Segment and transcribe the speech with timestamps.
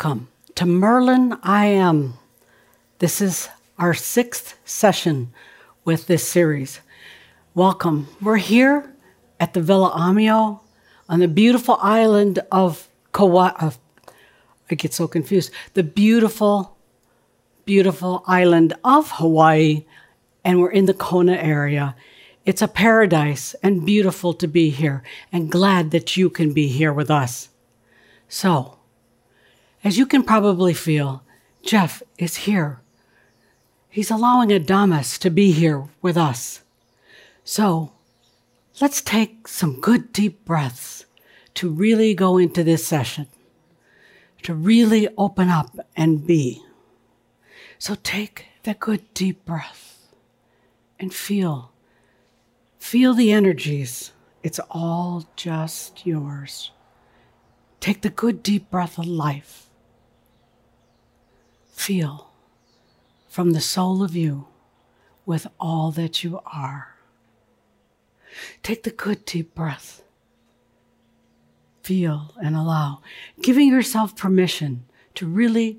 [0.00, 2.14] Welcome to Merlin I Am.
[3.00, 3.48] This is
[3.80, 5.32] our sixth session
[5.84, 6.78] with this series.
[7.52, 8.06] Welcome.
[8.22, 8.94] We're here
[9.40, 10.60] at the Villa Ahmyo
[11.08, 13.50] on the beautiful island of Kauai.
[14.70, 15.50] I get so confused.
[15.74, 16.76] The beautiful,
[17.64, 19.84] beautiful island of Hawaii,
[20.44, 21.96] and we're in the Kona area.
[22.46, 25.02] It's a paradise and beautiful to be here,
[25.32, 27.48] and glad that you can be here with us.
[28.28, 28.77] So,
[29.88, 31.22] as you can probably feel,
[31.62, 32.82] Jeff is here.
[33.88, 36.60] He's allowing Adamus to be here with us.
[37.42, 37.92] So
[38.82, 41.06] let's take some good deep breaths
[41.54, 43.28] to really go into this session,
[44.42, 46.62] to really open up and be.
[47.78, 50.06] So take that good deep breath
[51.00, 51.72] and feel.
[52.78, 54.12] Feel the energies.
[54.42, 56.72] It's all just yours.
[57.80, 59.67] Take the good deep breath of life
[61.78, 62.30] feel
[63.28, 64.46] from the soul of you
[65.24, 66.96] with all that you are.
[68.62, 70.02] Take the good deep breath.
[71.82, 73.00] Feel and allow,
[73.40, 74.84] giving yourself permission
[75.14, 75.78] to really,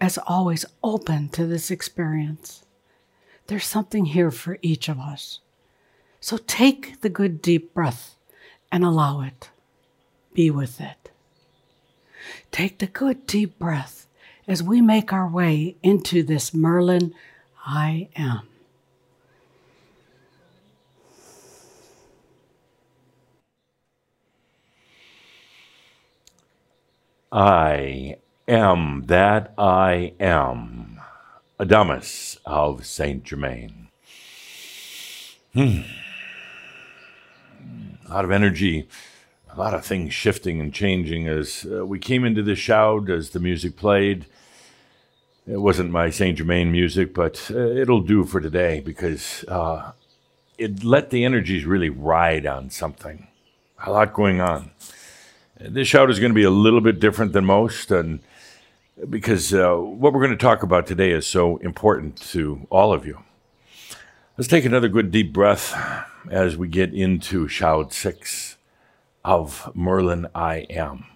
[0.00, 2.64] as always, open to this experience.
[3.46, 5.40] There's something here for each of us.
[6.20, 8.16] So take the good deep breath
[8.70, 9.50] and allow it.
[10.34, 11.10] Be with it.
[12.52, 14.06] Take the good deep breath
[14.46, 17.14] as we make our way into this Merlin
[17.64, 18.48] I am.
[27.30, 28.16] I
[28.46, 31.00] am that I am,
[31.58, 33.88] Adamus of Saint Germain.
[35.54, 35.80] Hmm.
[38.06, 38.86] A lot of energy
[39.54, 43.30] a lot of things shifting and changing as uh, we came into the Shoud as
[43.30, 44.26] the music played.
[45.46, 49.92] It wasn't my Saint Germain music, but uh, it'll do for today because uh,
[50.56, 53.26] it let the energies really ride on something.
[53.84, 54.70] A lot going on.
[55.60, 58.20] This Shoud is going to be a little bit different than most, and
[59.10, 63.04] because uh, what we're going to talk about today is so important to all of
[63.04, 63.22] you.
[64.38, 65.76] Let's take another good deep breath
[66.30, 68.56] as we get into Shoud six
[69.24, 71.06] of Merlin I Am.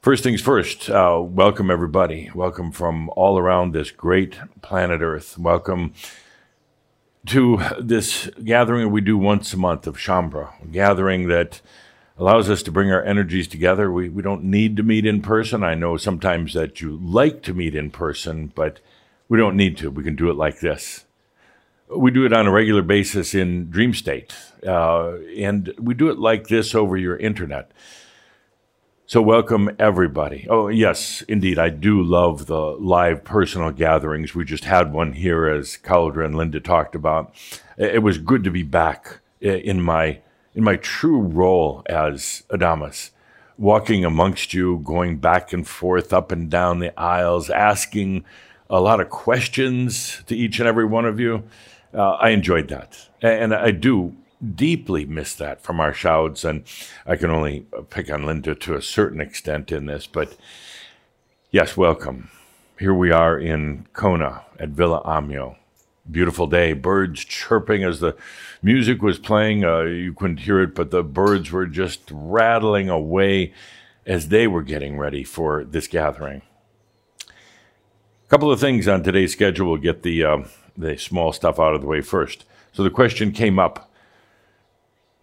[0.00, 2.30] First things first, uh, welcome everybody.
[2.34, 5.38] Welcome from all around this great planet Earth.
[5.38, 5.94] Welcome
[7.26, 11.62] to this gathering we do once a month of Shaumbra, a gathering that
[12.18, 13.90] allows us to bring our energies together.
[13.90, 15.62] We, we don't need to meet in person.
[15.62, 18.80] I know sometimes that you like to meet in person, but
[19.28, 19.90] we don't need to.
[19.90, 21.06] We can do it like this.
[21.88, 24.34] We do it on a regular basis in Dream State,
[24.66, 27.70] uh, and we do it like this over your internet.
[29.04, 30.46] So, welcome everybody.
[30.48, 34.34] Oh, yes, indeed, I do love the live personal gatherings.
[34.34, 37.34] We just had one here, as Cauldre and Linda talked about.
[37.76, 40.20] It was good to be back in my
[40.54, 43.10] in my true role as Adamus,
[43.58, 48.24] walking amongst you, going back and forth, up and down the aisles, asking
[48.70, 51.44] a lot of questions to each and every one of you
[51.94, 53.08] uh, I enjoyed that.
[53.22, 54.16] And I do
[54.54, 56.44] deeply miss that from our Shouds.
[56.44, 56.64] And
[57.06, 60.06] I can only pick on Linda to a certain extent in this.
[60.06, 60.36] But
[61.50, 62.30] yes, welcome.
[62.78, 65.56] Here we are in Kona at Villa Ahmyo.
[66.10, 68.14] Beautiful day, birds chirping as the
[68.62, 69.64] music was playing.
[69.64, 73.54] Uh, you couldn't hear it, but the birds were just rattling away
[74.04, 76.42] as they were getting ready for this gathering.
[77.20, 79.68] A couple of things on today's schedule.
[79.68, 80.38] We'll get the uh,
[80.76, 82.44] the small stuff out of the way first.
[82.72, 83.90] So the question came up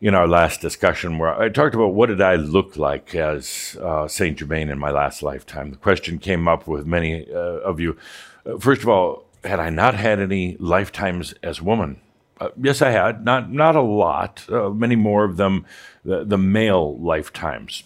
[0.02, 4.08] in our last discussion where I talked about what did I look like as uh,
[4.08, 5.70] Saint Germain in my last lifetime.
[5.70, 7.98] The question came up with many uh, of you.
[8.46, 12.02] Uh, first of all, had I not had any lifetimes as woman?
[12.40, 13.24] Uh, yes, I had.
[13.24, 14.44] Not not a lot.
[14.50, 15.66] Uh, many more of them,
[16.04, 17.84] the, the male lifetimes.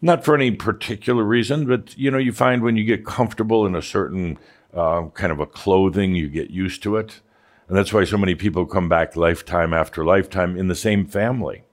[0.00, 3.74] Not for any particular reason, but you know, you find when you get comfortable in
[3.74, 4.38] a certain
[4.74, 7.20] uh, kind of a clothing, you get used to it.
[7.68, 11.64] And that's why so many people come back lifetime after lifetime in the same family,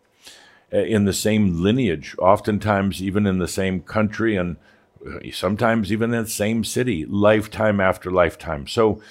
[0.71, 4.57] in the same lineage, oftentimes even in the same country, and
[5.05, 8.67] uh, sometimes even in the same city, lifetime after lifetime.
[8.67, 9.01] So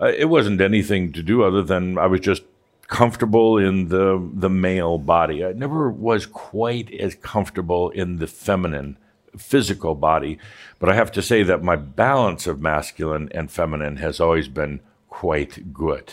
[0.00, 2.42] uh, it wasn't anything to do other than I was just
[2.88, 5.44] comfortable in the the male body.
[5.44, 8.98] I never was quite as comfortable in the feminine
[9.36, 10.38] physical body.
[10.78, 14.80] But I have to say that my balance of masculine and feminine has always been
[15.08, 16.12] quite good.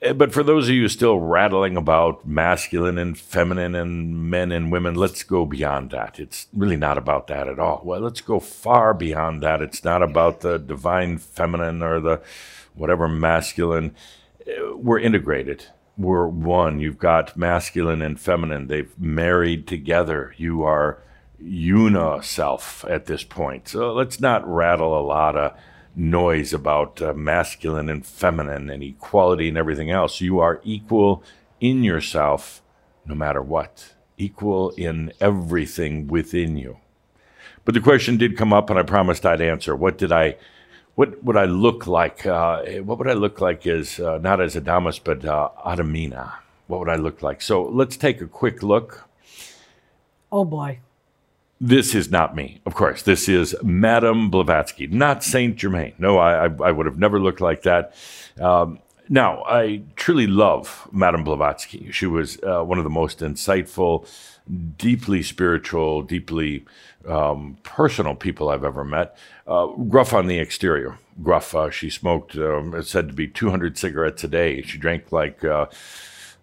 [0.00, 4.72] Eh, But for those of you still rattling about masculine and feminine and men and
[4.72, 6.18] women, let's go beyond that.
[6.18, 7.82] It's really not about that at all.
[7.84, 9.62] Well, let's go far beyond that.
[9.62, 12.20] It's not about the divine feminine or the
[12.74, 13.94] whatever masculine.
[14.46, 15.66] Eh, We're integrated.
[15.98, 16.80] We're one.
[16.80, 18.66] You've got masculine and feminine.
[18.66, 20.34] They've married together.
[20.38, 20.98] You are
[21.44, 23.68] una self at this point.
[23.68, 25.52] So let's not rattle a lot of
[25.94, 30.20] noise about uh, masculine and feminine and equality and everything else.
[30.20, 31.22] You are equal
[31.60, 32.62] in yourself
[33.04, 36.78] no matter what, equal in everything within you.
[37.64, 39.74] But the question did come up, and I promised I'd answer.
[39.76, 40.36] What did I,
[40.94, 42.26] what would I look like?
[42.26, 46.34] Uh, what would I look like as uh, not as Adamus, but uh, Adamina?
[46.66, 47.42] What would I look like?
[47.42, 49.08] So let's take a quick look.
[50.30, 50.78] Oh boy.
[51.64, 53.02] This is not me, of course.
[53.02, 55.94] This is Madame Blavatsky, not Saint Germain.
[55.96, 57.94] No, I, I, would have never looked like that.
[58.40, 61.92] Um, now, I truly love Madame Blavatsky.
[61.92, 64.08] She was uh, one of the most insightful,
[64.76, 66.64] deeply spiritual, deeply
[67.06, 69.16] um, personal people I've ever met.
[69.46, 70.98] Uh, gruff on the exterior.
[71.22, 71.54] Gruff.
[71.54, 74.62] Uh, she smoked, um, it's said to be 200 cigarettes a day.
[74.62, 75.66] She drank like uh,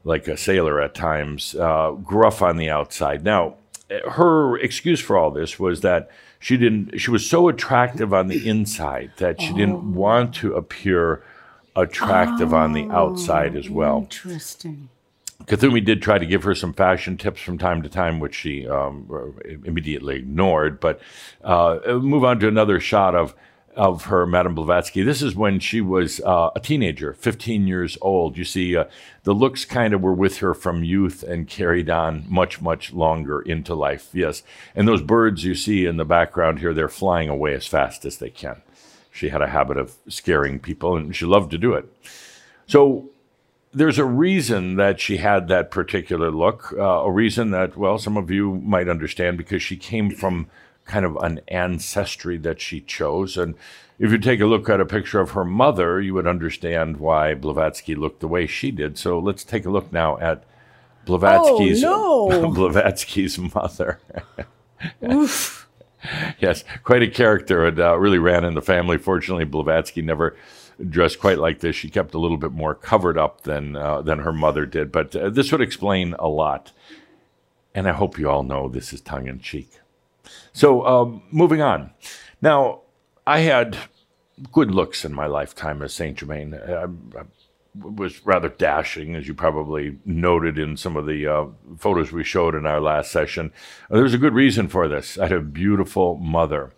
[0.05, 1.55] like a sailor at times.
[1.55, 3.25] Uh, gruff on the outside.
[3.25, 3.55] Now,
[4.09, 6.09] her excuse for all this was that
[6.39, 6.99] she didn't.
[6.99, 11.23] She was so attractive on the inside that she didn't want to appear
[11.75, 13.99] attractive on the outside as well.
[14.01, 14.89] Interesting.
[15.45, 18.67] Kuthumi did try to give her some fashion tips from time to time, which she
[18.67, 20.79] um, immediately ignored.
[20.79, 21.01] But
[21.43, 23.33] uh, move on to another shot of
[23.79, 25.03] of her, Madame Blavatsky.
[25.03, 28.37] This is when she was uh, a teenager, 15 years old.
[28.37, 28.83] You see, uh,
[29.23, 33.41] the looks kind of were with her from youth and carried on much, much longer
[33.41, 34.09] into life.
[34.11, 34.43] Yes,
[34.75, 38.17] and those birds you see in the background here, they're flying away as fast as
[38.17, 38.61] they can.
[39.11, 41.85] She had a habit of scaring people, and she loved to do it.
[42.67, 43.09] So
[43.71, 48.17] there's a reason that she had that particular look, uh, a reason that, well, some
[48.17, 50.49] of you might understand because she came from
[50.89, 53.37] kind of an ancestry that she chose.
[53.37, 53.55] And
[53.99, 57.35] if you take a look at a picture of her mother, you would understand why
[57.35, 58.97] Blavatsky looked the way she did.
[58.97, 60.43] So let's take a look now at
[61.05, 62.51] Blavatsky's, Oh, no.
[62.53, 63.99] Blavatsky's mother.
[65.03, 65.67] Oof.
[66.39, 67.67] yes, quite a character.
[67.67, 68.97] It uh, really ran in the family.
[68.97, 70.35] Fortunately, Blavatsky never
[70.89, 71.75] dressed quite like this.
[71.75, 74.91] She kept a little bit more covered up than uh, than her mother did.
[74.91, 76.71] But uh, this would explain a lot.
[77.75, 79.78] And I hope you all know this is tongue in cheek.
[80.53, 81.91] So, um, moving on.
[82.41, 82.81] Now,
[83.25, 83.77] I had
[84.51, 86.53] good looks in my lifetime as Saint Germain.
[86.53, 87.23] I, I
[87.75, 91.45] was rather dashing, as you probably noted in some of the uh,
[91.77, 93.51] photos we showed in our last session.
[93.89, 95.17] There was a good reason for this.
[95.17, 96.73] I had a beautiful mother.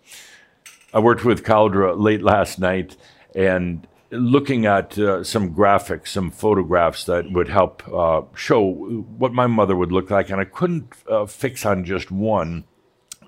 [0.92, 2.96] I worked with Cauldre late last night
[3.34, 9.46] and looking at uh, some graphics, some photographs that would help uh, show what my
[9.46, 10.28] mother would look like.
[10.28, 12.64] And I couldn't uh, fix on just one.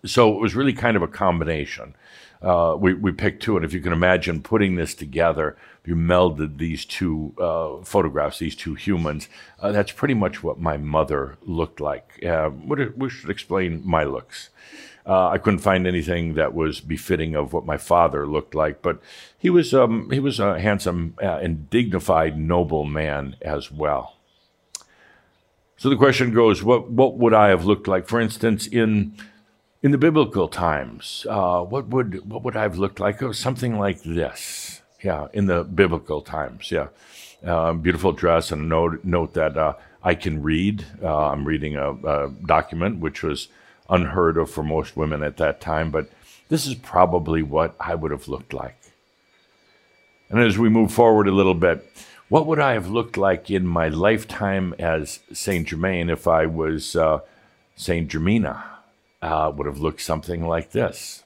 [0.04, 1.94] So it was really kind of a combination.
[2.42, 5.56] Uh, we, we picked two, and if you can imagine putting this together,
[5.86, 9.28] you melded these two uh, photographs, these two humans,
[9.60, 12.22] uh, that's pretty much what my mother looked like.
[12.22, 14.50] Uh, what- we should explain my looks.
[15.06, 19.00] Uh, I couldn't find anything that was befitting of what my father looked like, but
[19.38, 24.16] he was um, he was a handsome uh, and dignified, noble man as well.
[25.76, 28.08] So the question goes: What what would I have looked like?
[28.08, 29.14] For instance, in
[29.84, 33.22] in the biblical times, uh, what would what would I have looked like?
[33.22, 34.80] Oh, something like this.
[35.02, 36.72] Yeah, in the biblical times.
[36.72, 36.88] Yeah,
[37.46, 40.86] uh, beautiful dress and note note that uh, I can read.
[41.02, 43.48] Uh, I'm reading a, a document which was
[43.90, 46.08] unheard of for most women at that time, but
[46.48, 48.78] this is probably what I would have looked like.
[50.30, 51.86] And as we move forward a little bit,
[52.30, 56.96] what would I have looked like in my lifetime as Saint Germain if I was
[56.96, 57.20] uh,
[57.76, 58.73] Saint Germina?
[59.24, 61.24] Uh, would have looked something like this.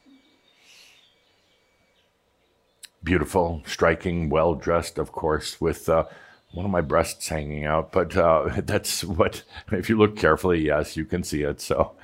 [3.03, 6.05] Beautiful, striking, well dressed, of course, with uh,
[6.53, 7.91] one of my breasts hanging out.
[7.91, 11.61] But uh, that's what, if you look carefully, yes, you can see it.
[11.61, 11.97] So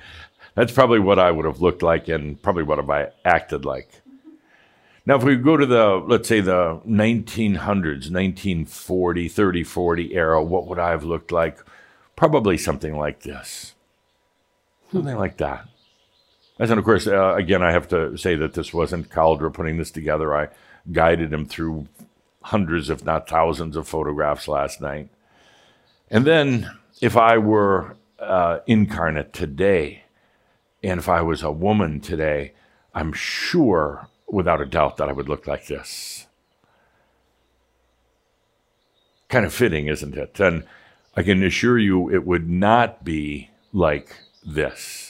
[0.53, 4.01] that's probably what I would have looked like and probably what have I acted like.
[5.05, 10.67] Now, if we go to the, let's say, the 1900s, 1940, 30, 40 era, what
[10.67, 11.59] would I have looked like?
[12.17, 13.75] Probably something like this.
[14.91, 15.69] Something like that.
[16.57, 19.91] And of course, uh, again, I have to say that this wasn't Cauldre putting this
[19.91, 20.33] together.
[20.33, 20.49] I
[20.91, 21.87] guided him through
[22.41, 25.09] hundreds, if not thousands, of photographs last night.
[26.09, 26.71] And then,
[27.01, 30.03] if I were uh, incarnate today,
[30.83, 32.53] and if I was a woman today,
[32.93, 36.27] I'm sure, without a doubt, that I would look like this.
[39.27, 40.39] Kind of fitting, isn't it?
[40.39, 40.63] And
[41.17, 45.04] I can assure you it would not be like this.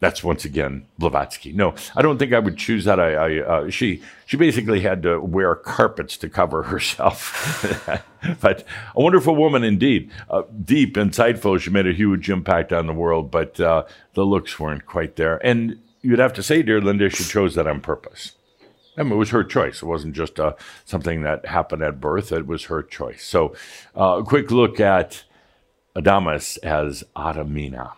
[0.00, 1.52] That's once again Blavatsky.
[1.52, 2.98] No, I don't think I would choose that.
[2.98, 7.64] I, I uh, she she basically had to wear carpets to cover herself,
[8.40, 8.64] but
[8.96, 10.10] a wonderful woman indeed.
[10.28, 11.60] Uh, deep, insightful.
[11.60, 15.44] She made a huge impact on the world, but uh, the looks weren't quite there.
[15.46, 18.32] And you'd have to say, dear Linda, she chose that on purpose.
[18.96, 19.82] I mean, it was her choice.
[19.82, 20.54] It wasn't just uh,
[20.84, 22.32] something that happened at birth.
[22.32, 23.24] It was her choice.
[23.24, 23.54] So,
[23.96, 25.24] uh, a quick look at
[25.96, 27.92] Adamus as Adamina.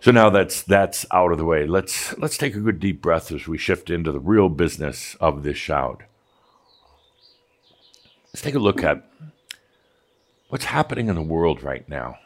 [0.00, 1.66] So now that's that's out of the way.
[1.66, 5.42] Let's let's take a good deep breath as we shift into the real business of
[5.42, 6.04] this Shoud.
[8.28, 9.04] Let's take a look at
[10.48, 12.18] what's happening in the world right now.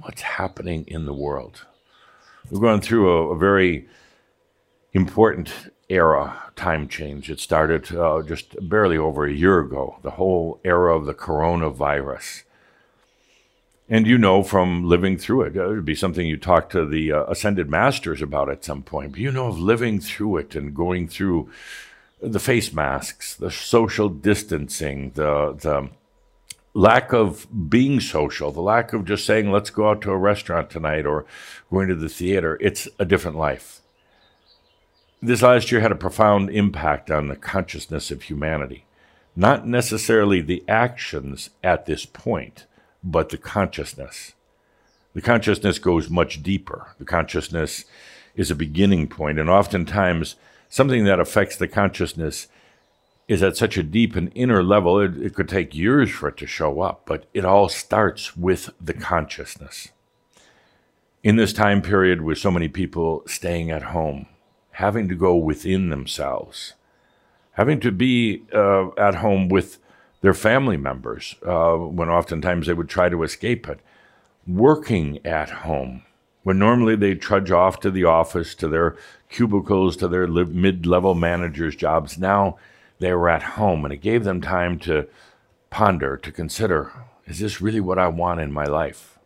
[0.00, 1.66] What's happening in the world?
[2.50, 3.88] We're going through a, a very
[4.92, 7.30] important era, time change.
[7.30, 9.98] It started uh, just barely over a year ago.
[10.02, 12.44] The whole era of the coronavirus.
[13.88, 16.86] And you know from living through it, uh, it would be something you talk to
[16.86, 19.12] the uh, ascended masters about at some point.
[19.12, 21.50] But you know of living through it and going through
[22.22, 25.90] the face masks, the social distancing, the the
[26.72, 30.70] lack of being social, the lack of just saying let's go out to a restaurant
[30.70, 31.26] tonight or
[31.70, 32.56] going to the theater.
[32.62, 33.80] It's a different life.
[35.20, 38.84] This last year had a profound impact on the consciousness of humanity,
[39.36, 42.64] not necessarily the actions at this point
[43.04, 44.32] but the consciousness.
[45.12, 46.94] The consciousness goes much deeper.
[46.98, 47.84] The consciousness
[48.34, 50.34] is a beginning point, and oftentimes
[50.68, 52.48] something that affects the consciousness
[53.28, 56.36] is at such a deep and inner level, it, it, could take years for it
[56.36, 59.88] to show up, but it all starts with the consciousness.
[61.22, 64.26] In this time period, with so many people staying at home,
[64.72, 66.74] having to go within themselves,
[67.52, 69.78] having to be uh, at home with
[70.24, 73.78] their family members uh, when oftentimes they would try to escape it.
[74.46, 76.02] Working at home
[76.44, 78.96] when normally they trudge off to the office, to their
[79.28, 82.16] cubicles, to their mid level managers' jobs.
[82.16, 82.56] Now
[83.00, 85.08] they were at home and it gave them time to
[85.68, 86.90] ponder, to consider
[87.26, 89.18] is this really what I want in my life?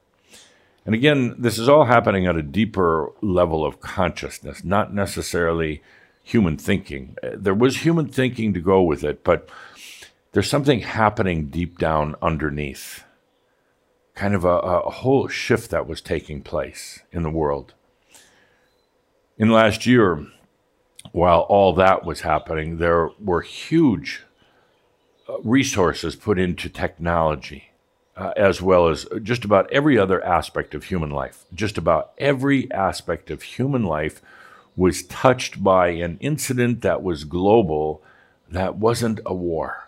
[0.84, 5.80] And again, this is all happening at a deeper level of consciousness, not necessarily
[6.24, 7.16] human thinking.
[7.22, 9.48] There was human thinking to go with it, but
[10.32, 13.04] there's something happening deep down underneath.
[14.14, 17.74] Kind of a, a whole shift that was taking place in the world.
[19.38, 20.26] In last year,
[21.12, 24.22] while all that was happening, there were huge
[25.28, 27.70] uh, resources put into technology,
[28.16, 31.44] uh, as well as just about every other aspect of human life.
[31.54, 34.20] Just about every aspect of human life
[34.76, 38.02] was touched by an incident that was global
[38.50, 39.87] that wasn't a war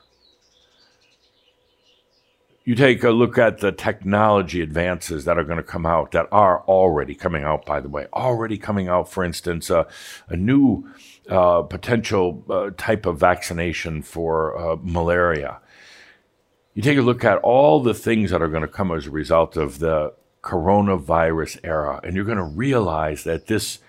[2.70, 6.28] you take a look at the technology advances that are going to come out, that
[6.30, 9.82] are already coming out, by the way, already coming out, for instance, uh,
[10.28, 10.88] a new
[11.28, 15.58] uh, potential uh, type of vaccination for uh, malaria.
[16.72, 19.10] You take a look at all the things that are going to come as a
[19.10, 23.80] result of the coronavirus era, and you're going to realize that this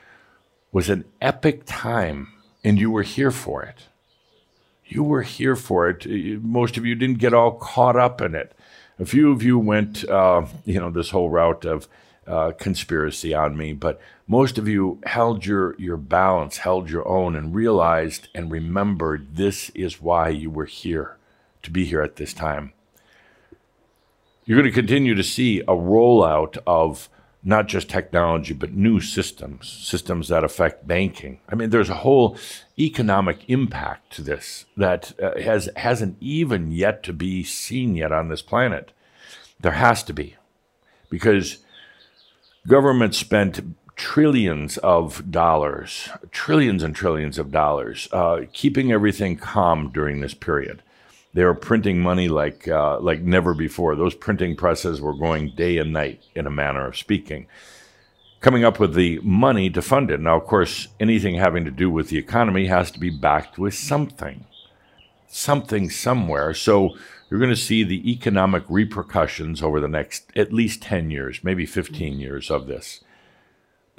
[0.71, 2.29] was an epic time,
[2.63, 3.89] and you were here for it.
[4.87, 6.07] You were here for it.
[6.41, 8.55] Most of you didn't get all caught up in it
[9.01, 11.87] a few of you went, uh, you know, this whole route of
[12.27, 17.35] uh, conspiracy on me, but most of you held your, your balance, held your own,
[17.35, 21.17] and realized and remembered this is why you were here,
[21.63, 22.73] to be here at this time.
[24.45, 27.09] You're going to continue to see a rollout of
[27.43, 31.39] not just technology, but new systems, systems that affect banking.
[31.49, 32.37] I mean, there's a whole
[32.77, 38.29] economic impact to this that uh, has hasn't even yet to be seen yet on
[38.29, 38.91] this planet.
[39.59, 40.35] There has to be,
[41.09, 41.59] because
[42.67, 50.21] government spent trillions of dollars, trillions and trillions of dollars, uh, keeping everything calm during
[50.21, 50.81] this period.
[51.33, 53.95] They were printing money like uh, like never before.
[53.95, 57.47] Those printing presses were going day and night, in a manner of speaking,
[58.41, 60.19] coming up with the money to fund it.
[60.19, 63.73] Now, of course, anything having to do with the economy has to be backed with
[63.73, 64.45] something,
[65.27, 66.53] something somewhere.
[66.53, 66.97] So
[67.29, 71.65] you're going to see the economic repercussions over the next at least 10 years, maybe
[71.65, 73.01] 15 years of this.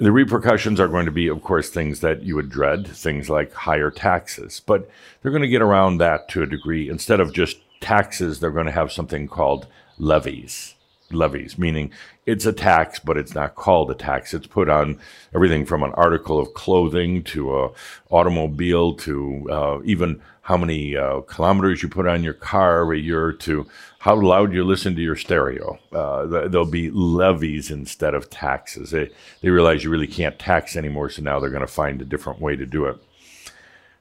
[0.03, 3.53] The repercussions are going to be, of course, things that you would dread, things like
[3.53, 4.89] higher taxes, but
[5.21, 6.89] they're going to get around that to a degree.
[6.89, 9.65] Instead of just taxes, they're going to have something called
[9.97, 10.75] levies.
[11.13, 11.91] Levies, meaning
[12.25, 14.33] it's a tax, but it's not called a tax.
[14.33, 14.99] It's put on
[15.33, 17.71] everything from an article of clothing to a
[18.09, 23.31] automobile to uh, even how many uh, kilometers you put on your car a year
[23.31, 23.65] to
[23.99, 25.79] how loud you listen to your stereo.
[25.93, 28.91] Uh, there'll be levies instead of taxes.
[28.91, 29.09] They,
[29.41, 32.41] they realize you really can't tax anymore, so now they're going to find a different
[32.41, 32.97] way to do it.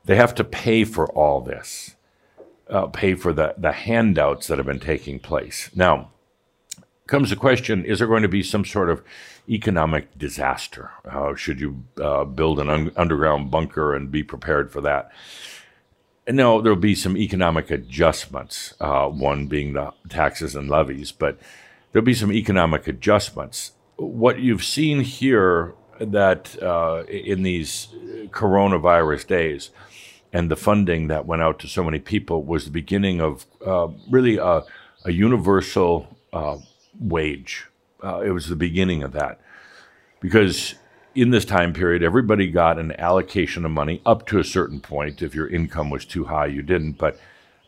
[0.04, 1.94] They have to pay for all this,
[2.68, 5.70] uh, pay for the, the handouts that have been taking place.
[5.76, 6.10] Now,
[7.06, 9.02] comes the question is there going to be some sort of
[9.48, 10.90] economic disaster?
[11.04, 15.10] Uh, should you uh, build an un- underground bunker and be prepared for that?
[16.28, 21.38] No, there'll be some economic adjustments, uh, one being the taxes and levies, but
[21.90, 23.72] there'll be some economic adjustments.
[23.96, 27.88] What you've seen here that uh, in these
[28.30, 29.70] coronavirus days
[30.32, 33.88] and the funding that went out to so many people was the beginning of uh,
[34.08, 34.62] really a,
[35.04, 36.56] a universal uh,
[36.98, 37.66] wage.
[38.02, 39.40] Uh, it was the beginning of that
[40.20, 40.74] because
[41.14, 45.22] in this time period, everybody got an allocation of money up to a certain point.
[45.22, 46.92] If your income was too high, you didn't.
[46.92, 47.18] But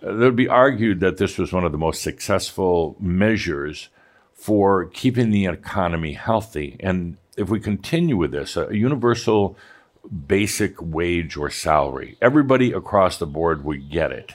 [0.02, 3.88] uh, it would be argued that this was one of the most successful measures
[4.32, 6.76] for keeping the economy healthy.
[6.80, 9.56] And if we continue with this, a universal
[10.26, 14.34] basic wage or salary, everybody across the board would get it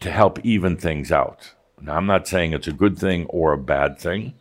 [0.00, 1.52] to help even things out.
[1.82, 4.34] Now, I'm not saying it's a good thing or a bad thing.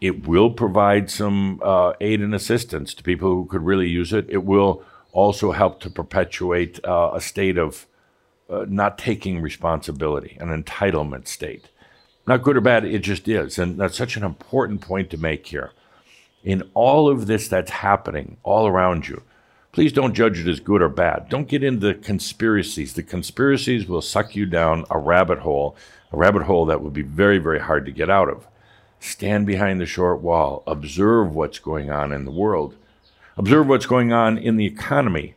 [0.00, 4.26] It will provide some uh, aid and assistance to people who could really use it.
[4.28, 7.86] It will also help to perpetuate uh, a state of
[8.48, 11.68] uh, not taking responsibility, an entitlement state.
[12.26, 13.58] Not good or bad, it just is.
[13.58, 15.72] And that's such an important point to make here.
[16.42, 19.22] In all of this that's happening all around you,
[19.72, 21.28] please don't judge it as good or bad.
[21.28, 22.94] Don't get into the conspiracies.
[22.94, 25.76] The conspiracies will suck you down a rabbit hole,
[26.12, 28.46] a rabbit hole that will be very, very hard to get out of.
[28.98, 30.62] Stand behind the short wall.
[30.66, 32.76] Observe what's going on in the world.
[33.36, 35.34] Observe what's going on in the economy.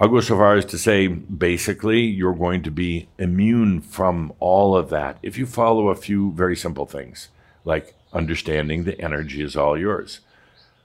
[0.00, 4.76] I'll go so far as to say basically, you're going to be immune from all
[4.76, 7.28] of that if you follow a few very simple things,
[7.64, 10.20] like understanding the energy is all yours.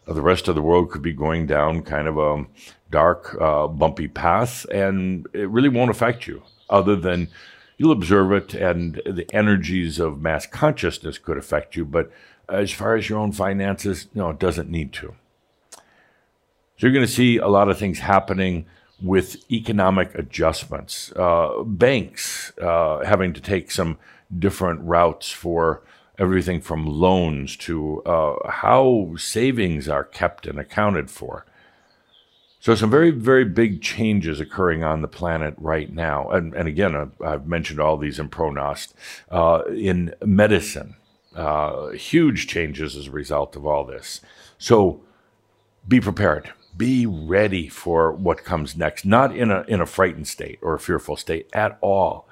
[0.07, 2.45] The rest of the world could be going down kind of a
[2.93, 7.27] dark, uh, bumpy path, and it really won't affect you, other than
[7.77, 11.85] you'll observe it, and the energies of mass consciousness could affect you.
[11.85, 12.11] But
[12.47, 15.15] as far as your own finances, no, it doesn't need to.
[16.77, 18.65] So you're going to see a lot of things happening
[19.01, 21.11] with economic adjustments.
[21.15, 23.97] Uh, banks uh, having to take some
[24.37, 25.81] different routes for
[26.19, 31.45] everything from loans to uh, how savings are kept and accounted for.
[32.63, 36.29] So, some very, very big changes occurring on the planet right now.
[36.29, 38.93] And, and again, I've mentioned all these in Pronost.
[39.29, 40.95] Uh, in medicine,
[41.35, 44.21] uh, huge changes as a result of all this.
[44.57, 45.01] So,
[45.89, 46.53] be prepared.
[46.77, 50.79] Be ready for what comes next, not in a, in a frightened state or a
[50.79, 52.29] fearful state at all.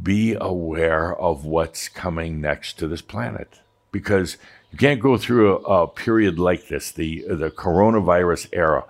[0.00, 3.58] Be aware of what's coming next to this planet
[3.90, 4.36] because
[4.70, 8.84] you can't go through a, a period like this, the, the coronavirus era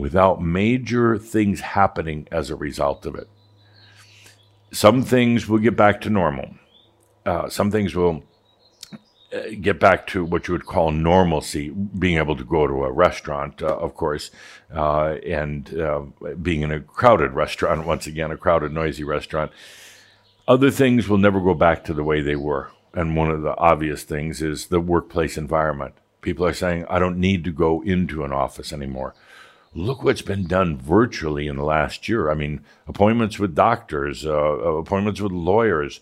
[0.00, 3.28] without major things happening as a result of it.
[4.72, 6.54] Some things will get back to normal.
[7.26, 8.24] Uh, some things will
[9.32, 12.90] uh, get back to what you would call normalcy, being able to go to a
[12.90, 14.30] restaurant, uh, of course,
[14.74, 16.00] uh, and uh,
[16.40, 19.52] being in a crowded restaurant, once again, a crowded, noisy restaurant.
[20.48, 22.70] Other things will never go back to the way they were.
[22.94, 25.94] And one of the obvious things is the workplace environment.
[26.22, 29.14] People are saying, I don't need to go into an office anymore
[29.74, 32.30] look what's been done virtually in the last year.
[32.30, 36.00] I mean, appointments with doctors, uh, uh, appointments with lawyers,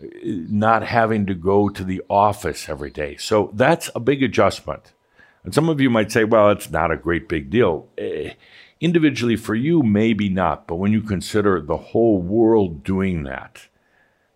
[0.00, 3.16] not having to go to the office every day.
[3.16, 4.92] So that's a big adjustment.
[5.42, 7.88] And some of you might say, well, it's not a great big deal.
[7.98, 8.34] Eh,
[8.80, 10.68] individually, for you, maybe not.
[10.68, 13.66] But when you consider the whole world doing that,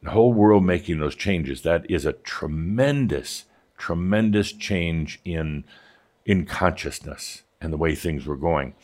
[0.02, 3.44] the whole world making those changes, that is a tremendous,
[3.78, 5.64] tremendous change in,
[6.26, 8.74] in consciousness and the way things were going.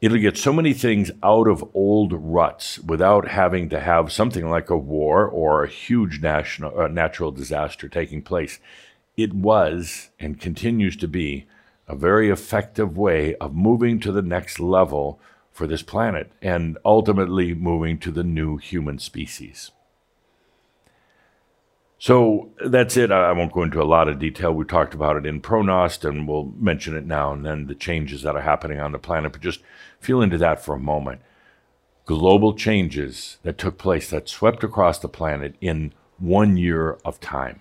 [0.00, 4.68] It'll get so many things out of old ruts without having to have something like
[4.68, 8.58] a war or a huge national, uh, natural disaster taking place.
[9.16, 11.46] It was and continues to be
[11.86, 15.20] a very effective way of moving to the next level
[15.52, 19.70] for this planet and ultimately moving to the new human species.
[22.02, 23.12] So that's it.
[23.12, 24.52] I won't go into a lot of detail.
[24.52, 28.22] We talked about it in Pronost, and we'll mention it now and then the changes
[28.22, 29.30] that are happening on the planet.
[29.30, 29.60] But just
[30.00, 31.20] feel into that for a moment.
[32.04, 37.60] Global changes that took place that swept across the planet in one year of time.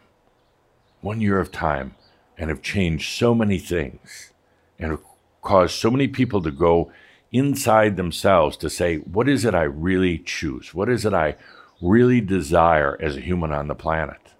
[1.01, 1.95] one year of time,
[2.37, 4.31] and have changed so many things
[4.79, 5.01] and have
[5.41, 6.91] caused so many people to go
[7.31, 10.73] inside themselves to say, what is it I really choose?
[10.73, 11.35] What is it I
[11.81, 14.30] really desire as a human on the planet?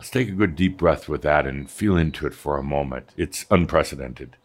[0.00, 3.10] Let's take a good deep breath with that and feel into it for a moment.
[3.18, 4.38] It's unprecedented.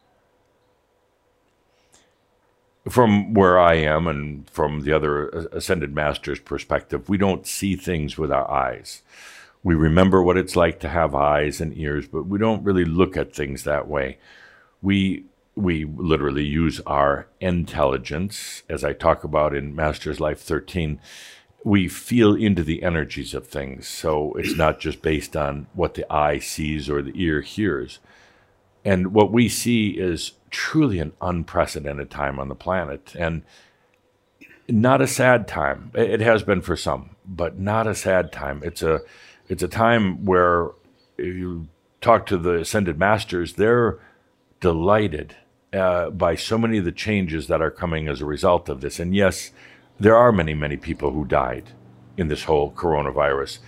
[2.89, 8.17] From where I am and from the other ascended master's perspective, we don't see things
[8.17, 9.01] with our eyes.
[9.63, 13.15] We remember what it's like to have eyes and ears, but we don't really look
[13.15, 14.17] at things that way.
[14.81, 15.23] We
[15.55, 20.99] we literally use our intelligence, as I talk about in Master's Life 13.
[21.65, 23.87] We feel into the energies of things.
[23.87, 27.99] So it's not just based on what the eye sees or the ear hears.
[28.85, 33.13] And what we see is truly an unprecedented time on the planet.
[33.17, 33.41] And
[34.67, 35.91] not a sad time.
[35.93, 38.61] It has been for some, but not a sad time.
[38.63, 39.01] It's a
[39.47, 40.71] it's a time where
[41.17, 41.67] if you
[42.01, 43.99] talk to the ascended masters, they're
[44.59, 45.35] delighted
[45.73, 48.99] uh, by so many of the changes that are coming as a result of this.
[48.99, 49.51] And yes,
[49.99, 51.71] there are many, many people who died
[52.17, 53.59] in this whole coronavirus.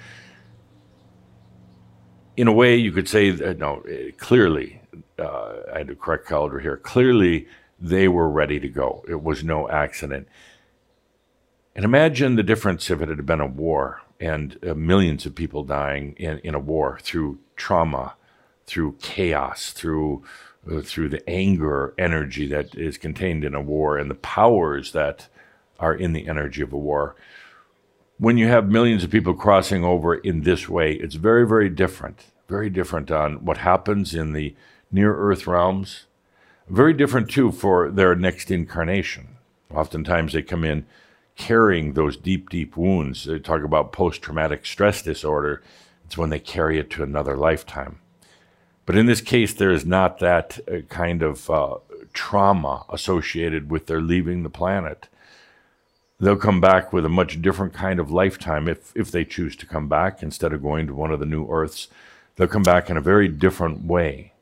[2.36, 4.82] In a way, you could say that, no, eh, clearly,
[5.18, 7.48] uh, I had to correct Cauldre here, clearly
[7.80, 9.04] they were ready to go.
[9.08, 10.28] It was no accident.
[11.76, 15.64] And imagine the difference if it had been a war and uh, millions of people
[15.64, 18.16] dying in, in a war through trauma,
[18.66, 20.24] through chaos, through
[20.70, 25.28] uh, through the anger energy that is contained in a war and the powers that
[25.80, 27.16] are in the energy of a war.
[28.18, 32.26] When you have millions of people crossing over in this way, it's very, very different.
[32.48, 34.56] Very different on what happens in the
[34.92, 36.06] near Earth realms.
[36.68, 39.38] Very different, too, for their next incarnation.
[39.74, 40.86] Oftentimes they come in
[41.36, 43.26] carrying those deep, deep wounds.
[43.26, 45.62] They talk about post traumatic stress disorder.
[46.06, 48.00] It's when they carry it to another lifetime.
[48.86, 51.76] But in this case, there is not that uh, kind of uh,
[52.14, 55.10] trauma associated with their leaving the planet.
[56.20, 59.68] They'll come back with a much different kind of lifetime if, if they choose to
[59.68, 61.90] come back instead of going to one of the new Earths.
[62.36, 64.34] They'll come back in a very different way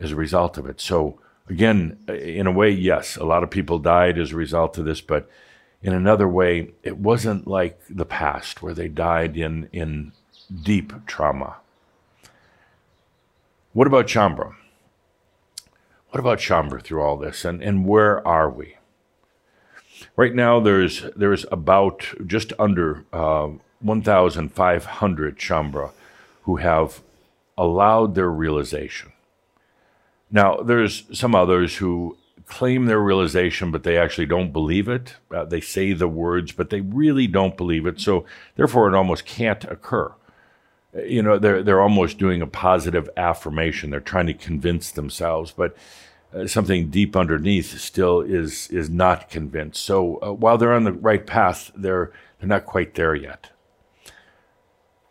[0.00, 0.80] as a result of it.
[0.80, 4.84] So, again, in a way, yes, a lot of people died as a result of
[4.84, 5.30] this, but
[5.82, 10.12] in another way, it wasn't like the past where they died in, in
[10.62, 11.56] deep trauma.
[13.72, 14.54] What about Shaumbra?
[16.10, 18.76] What about Shaumbra through all this, and, and where are we?
[20.18, 25.92] Right now, there's there's about just under uh, 1,500 Shaumbra
[26.42, 27.02] who have
[27.56, 29.12] allowed their realization.
[30.28, 35.14] Now, there's some others who claim their realization, but they actually don't believe it.
[35.30, 38.00] Uh, they say the words, but they really don't believe it.
[38.00, 38.26] So,
[38.56, 40.12] therefore, it almost can't occur
[41.04, 45.76] you know they're they're almost doing a positive affirmation they're trying to convince themselves but
[46.34, 50.92] uh, something deep underneath still is is not convinced so uh, while they're on the
[50.92, 53.50] right path they're they're not quite there yet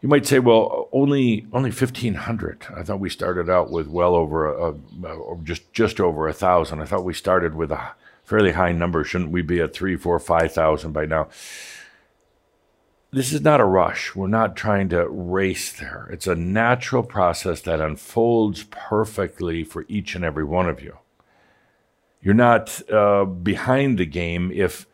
[0.01, 4.47] you might say well only only 1500 i thought we started out with well over
[4.47, 7.91] a, a, just just over a thousand i thought we started with a
[8.23, 11.27] fairly high number shouldn't we be at three four five thousand by now
[13.11, 14.15] this is not a rush.
[14.15, 16.09] We're not trying to race there.
[16.11, 20.97] It's a natural process that unfolds perfectly for each and every one of you.
[22.27, 24.85] You're not uh, behind the game if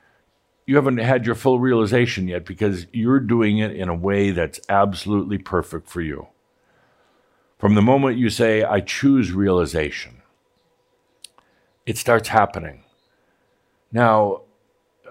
[0.67, 4.59] you haven't had your full realization yet because you're doing it in a way that's
[4.69, 6.27] absolutely perfect for you.
[7.57, 10.21] From the moment you say, I choose realization,
[11.87, 12.83] it starts happening.
[13.91, 14.41] Now,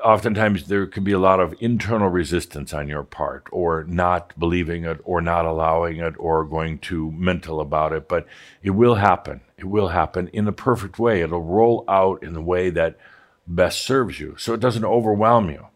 [0.04, 4.84] oftentimes there can be a lot of internal resistance on your part, or not believing
[4.84, 8.06] it, or not allowing it, or going too mental about it.
[8.06, 8.28] But
[8.62, 9.40] it will happen.
[9.62, 11.20] It will happen in the perfect way.
[11.20, 12.98] It'll roll out in the way that
[13.46, 14.34] best serves you.
[14.36, 15.68] So it doesn't overwhelm you.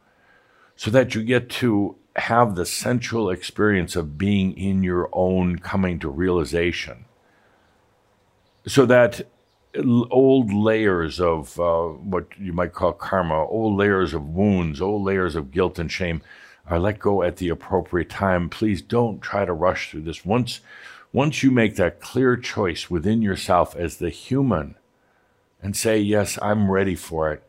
[0.75, 6.01] So that you get to have the sensual experience of being in your own coming
[6.01, 7.05] to realization.
[8.67, 9.29] So that
[10.11, 15.37] old layers of uh, what you might call karma, old layers of wounds, old layers
[15.37, 16.23] of guilt and shame
[16.67, 18.49] are let go at the appropriate time.
[18.49, 20.25] Please don't try to rush through this.
[20.25, 20.59] Once,
[21.13, 24.77] once you make that clear choice within yourself as the human
[25.63, 27.43] and say, Yes, I'm ready for it,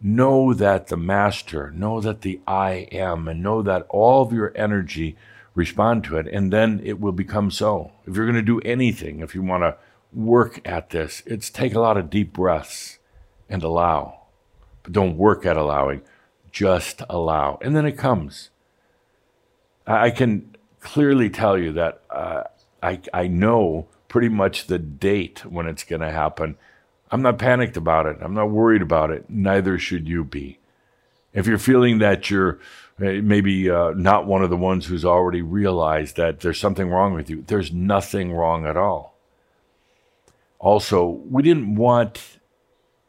[0.00, 4.52] know that the master, know that the I am, and know that all of your
[4.56, 5.16] energy
[5.54, 7.92] respond to it, and then it will become so.
[8.06, 9.76] If you're going to do anything, if you want to
[10.16, 11.22] work at this.
[11.26, 12.98] It's take a lot of deep breaths
[13.48, 14.22] and allow.
[14.82, 16.02] But don't work at allowing,
[16.50, 17.58] just allow.
[17.62, 18.50] And then it comes.
[19.86, 22.44] I can clearly tell you that uh,
[22.82, 26.56] I, I know pretty much the date when it's going to happen.
[27.10, 28.18] I'm not panicked about it.
[28.20, 29.28] I'm not worried about it.
[29.28, 30.58] Neither should you be.
[31.32, 32.58] If you're feeling that you're
[32.98, 37.12] uh, maybe uh, not one of the ones who's already realized that there's something wrong
[37.12, 39.14] with you, there's nothing wrong at all.
[40.58, 42.38] Also, we didn't want,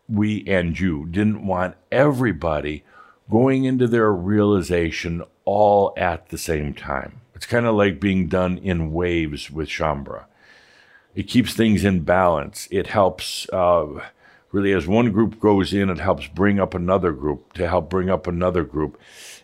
[0.09, 2.83] we and you didn't want everybody
[3.29, 7.21] going into their realization all at the same time.
[7.37, 10.23] It's kind of like being done in waves with Shaumbra.
[11.13, 12.67] It keeps things in balance.
[12.71, 13.85] It helps, uh,
[14.51, 18.09] really, as one group goes in, it helps bring up another group to help bring
[18.09, 18.99] up another group.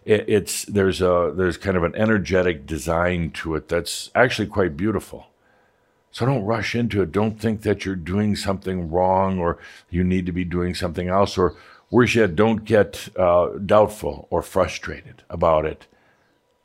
[0.06, 4.75] It, it's there's a there's kind of an energetic design to it that's actually quite
[4.75, 5.27] beautiful.
[6.10, 7.12] So don't rush into it.
[7.12, 9.60] Don't think that you're doing something wrong or
[9.91, 11.38] you need to be doing something else.
[11.38, 11.56] Or
[11.91, 15.86] worse yet, don't get uh, doubtful or frustrated about it.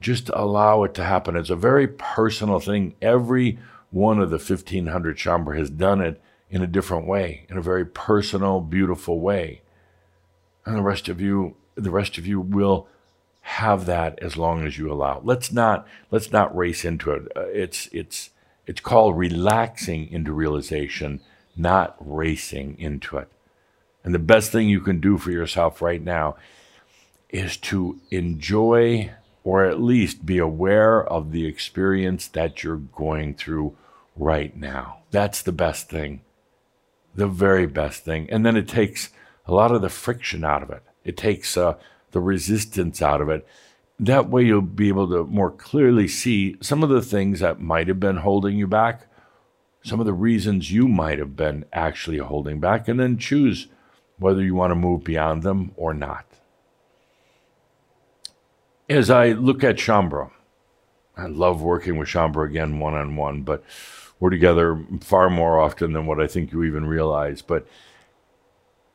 [0.01, 1.37] Just allow it to happen.
[1.37, 2.95] It's a very personal thing.
[3.03, 3.59] Every
[3.91, 7.85] one of the 1500 Shaumbra has done it in a different way, in a very
[7.85, 9.63] personal, beautiful way.
[10.65, 12.89] And the rest of you, the rest of you will
[13.41, 15.23] have that as long as you allow.
[15.25, 17.33] Let's not let's not race into it.
[17.35, 18.31] Uh, it's it's
[18.67, 21.21] it's called relaxing into realization,
[21.57, 23.29] not racing into it.
[24.05, 26.37] And the best thing you can do for yourself right now
[27.31, 29.11] is to enjoy
[29.49, 33.75] or at least be aware of the experience that you're going through
[34.15, 34.99] right now.
[35.11, 36.21] That's the best thing,
[37.15, 38.29] the very best thing.
[38.29, 39.09] And then it takes
[39.47, 41.77] a lot of the friction out of it, it takes uh,
[42.11, 43.49] the resistance out of it.
[43.99, 47.89] That way, you'll be able to more clearly see some of the things that might
[47.89, 49.07] have been holding you back,
[49.83, 53.69] some of the reasons you might have been actually holding back, and then choose
[54.19, 56.28] whether you want to move beyond them or not.
[58.89, 60.31] As I look at Shaumbra,
[61.15, 63.63] I love working with Shaumbra again one on one, but
[64.19, 67.43] we're together far more often than what I think you even realize.
[67.43, 67.67] But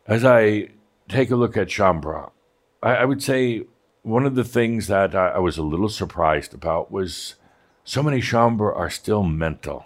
[0.08, 0.70] as I
[1.08, 2.32] take a look at Shaumbra,
[2.82, 3.66] I, I would say
[4.02, 7.36] one of the things that I, I was a little surprised about was
[7.84, 9.86] so many Shaumbra are still mental,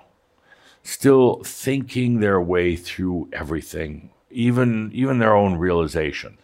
[0.84, 6.38] still thinking their way through everything, even even their own realization,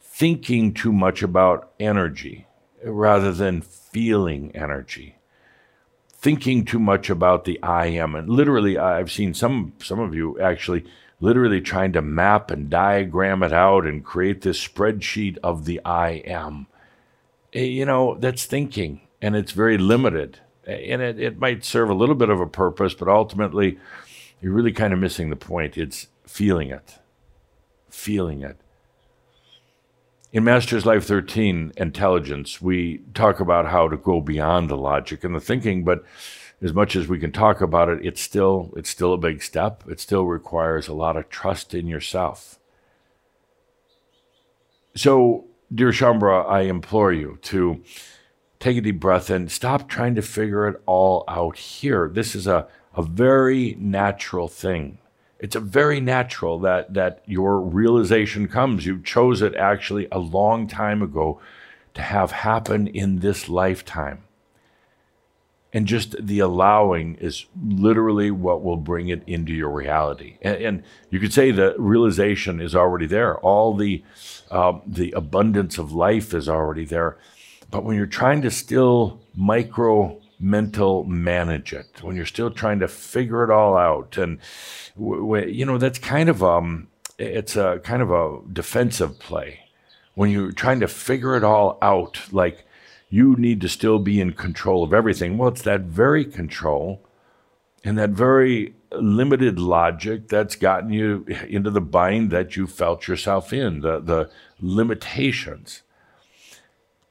[0.00, 2.46] thinking too much about energy
[2.84, 5.16] rather than feeling energy,
[6.10, 10.40] thinking too much about the I am, and literally, I've seen some some of you
[10.40, 10.84] actually
[11.20, 16.10] literally trying to map and diagram it out and create this spreadsheet of the I
[16.24, 16.66] am.
[17.52, 20.38] Eh, you know, that's thinking, and it's very limited.
[20.66, 23.78] Eh, and it, it might serve a little bit of a purpose, but ultimately,
[24.40, 25.76] you're really kind of missing the point.
[25.76, 26.98] It's feeling it.
[27.90, 28.56] Feeling it.
[30.30, 35.34] In Master's Life 13, Intelligence, we talk about how to go beyond the logic and
[35.34, 36.04] the thinking, but
[36.60, 39.84] as much as we can talk about it, it's still it's still a big step.
[39.88, 42.58] It still requires a lot of trust in yourself.
[44.94, 47.82] So, dear Shaumbra, I implore you to
[48.60, 52.10] take a deep breath and stop trying to figure it all out here.
[52.12, 54.98] This is a, a very natural thing.
[55.38, 58.86] It's a very natural that that your realization comes.
[58.86, 61.40] You chose it actually a long time ago
[61.94, 64.24] to have happen in this lifetime.
[65.72, 70.38] And just the allowing is literally what will bring it into your reality.
[70.40, 73.36] And, and you could say the realization is already there.
[73.38, 74.02] All the
[74.50, 77.18] uh, the abundance of life is already there.
[77.70, 82.88] But when you're trying to still micro mental manage it, when you're still trying to
[82.88, 84.38] figure it all out, and
[84.96, 89.60] w- w- you know that's kind of um, it's a kind of a defensive play.
[90.14, 92.64] When you're trying to figure it all out, like
[93.08, 95.38] you need to still be in control of everything.
[95.38, 97.02] Well, it's that very control
[97.84, 103.52] and that very limited logic that's gotten you into the bind that you felt yourself
[103.52, 105.82] in, the, the limitations.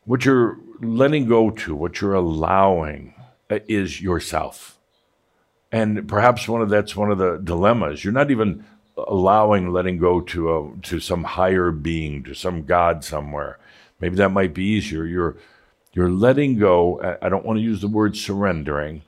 [0.05, 3.13] What you're letting go to, what you're allowing
[3.49, 4.77] is yourself.
[5.71, 8.03] And perhaps one of that's one of the dilemmas.
[8.03, 8.65] You're not even
[8.97, 13.59] allowing letting go to a, to some higher being, to some God somewhere.
[13.99, 15.05] Maybe that might be easier.
[15.05, 15.37] You're
[15.93, 17.17] you're letting go.
[17.21, 19.01] I don't want to use the word surrendering,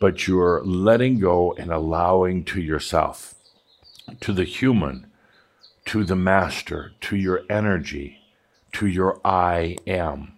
[0.00, 3.34] but you're letting go and allowing to yourself,
[4.20, 5.06] to the human,
[5.86, 8.18] to the master, to your energy,
[8.72, 10.35] to your I am.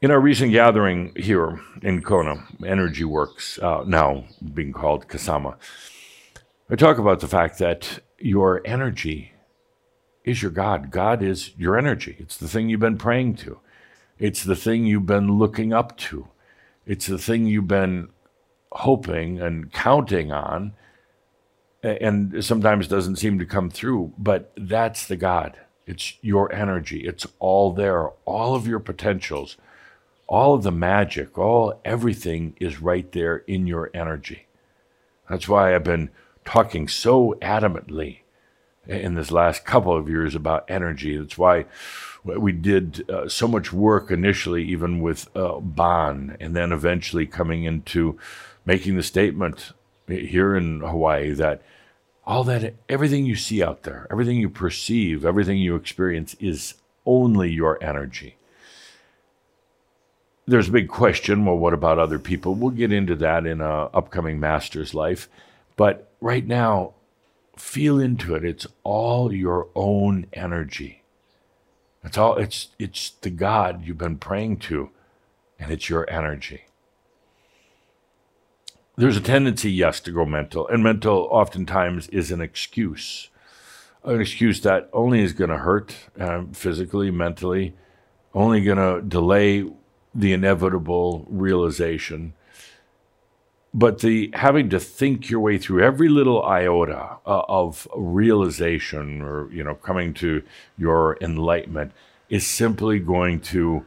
[0.00, 5.56] In our recent gathering here in Kona, Energy Works, uh, now being called Kasama,
[6.70, 9.32] I talk about the fact that your energy
[10.22, 10.92] is your God.
[10.92, 12.14] God is your energy.
[12.20, 13.58] It's the thing you've been praying to.
[14.20, 16.28] It's the thing you've been looking up to.
[16.86, 18.10] It's the thing you've been
[18.70, 20.74] hoping and counting on,
[21.82, 24.12] and sometimes doesn't seem to come through.
[24.16, 25.58] But that's the God.
[25.88, 27.00] It's your energy.
[27.00, 28.10] It's all there.
[28.26, 29.56] All of your potentials,
[30.28, 34.46] all of the magic, all everything is right there in your energy.
[35.28, 36.10] That's why I've been
[36.44, 38.20] talking so adamantly
[38.86, 41.16] in this last couple of years about energy.
[41.16, 41.66] That's why
[42.24, 47.64] we did uh, so much work initially, even with uh, Bon, and then eventually coming
[47.64, 48.18] into
[48.64, 49.72] making the statement
[50.06, 51.62] here in Hawaii that
[52.26, 56.74] all that, everything you see out there, everything you perceive, everything you experience is
[57.06, 58.36] only your energy.
[60.48, 62.54] There's a big question well, what about other people?
[62.54, 65.28] We'll get into that in a upcoming master's life.
[65.76, 66.94] But right now,
[67.54, 68.44] feel into it.
[68.44, 71.02] It's all your own energy.
[72.02, 74.88] It's all it's it's the God you've been praying to,
[75.58, 76.64] and it's your energy.
[78.96, 83.28] There's a tendency, yes, to go mental, and mental oftentimes is an excuse,
[84.02, 87.74] an excuse that only is going to hurt um, physically, mentally,
[88.34, 89.70] only going to delay
[90.18, 92.34] the inevitable realization.
[93.72, 99.50] But the having to think your way through every little iota uh, of realization or
[99.52, 100.42] you know coming to
[100.76, 101.92] your enlightenment
[102.28, 103.86] is simply going to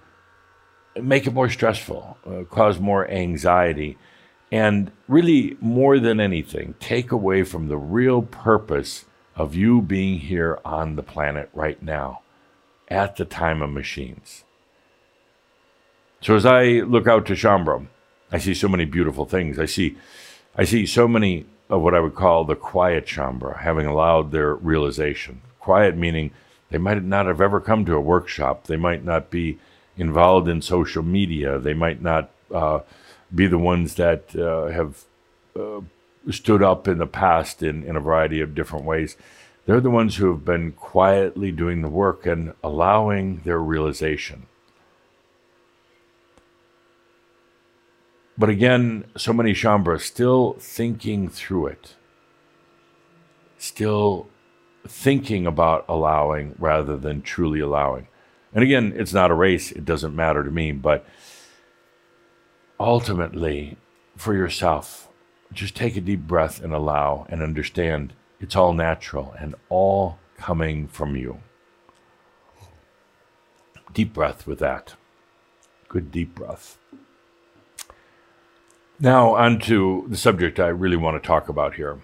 [1.01, 3.97] make it more stressful uh, cause more anxiety.
[4.53, 10.59] And really more than anything take away from the real purpose of you being here
[10.63, 12.21] on the planet right now
[12.89, 14.43] at the time of machines
[16.21, 17.85] so as i look out to shaumbra
[18.31, 19.59] I see so many beautiful things.
[19.59, 19.97] I see,
[20.55, 24.55] I see so many of what I would call the quiet Shaumbra having allowed their
[24.55, 25.41] realization.
[25.59, 26.31] Quiet meaning
[26.69, 28.67] they might not have ever come to a workshop.
[28.67, 29.59] They might not be
[29.97, 31.59] involved in social media.
[31.59, 32.79] They might not uh,
[33.33, 35.03] be the ones that uh, have
[35.59, 35.81] uh,
[36.29, 39.17] stood up in the past in, in a variety of different ways.
[39.65, 44.47] They're the ones who have been quietly doing the work and allowing their realization.
[48.37, 51.95] But again, so many Shaumbras still thinking through it,
[53.57, 54.27] still
[54.87, 58.07] thinking about allowing rather than truly allowing.
[58.53, 61.05] And again, it's not a race, it doesn't matter to me, but
[62.79, 63.77] ultimately,
[64.17, 65.07] for yourself,
[65.53, 70.87] just take a deep breath and allow and understand it's all natural and all coming
[70.87, 71.39] from you.
[73.93, 74.95] Deep breath with that.
[75.87, 76.77] Good deep breath.
[79.03, 81.99] Now, on to the subject I really want to talk about here.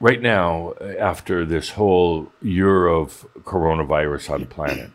[0.00, 4.90] Right now, after this whole year of coronavirus on the planet,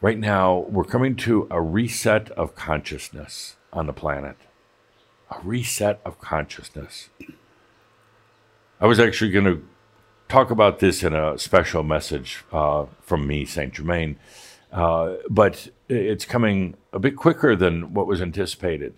[0.00, 4.36] right now we're coming to a reset of consciousness on the planet.
[5.32, 7.08] A reset of consciousness.
[8.80, 9.66] I was actually going to
[10.28, 14.16] talk about this in a special message uh, from me, Saint Germain
[14.72, 18.94] uh, but it's coming a bit quicker than what was anticipated.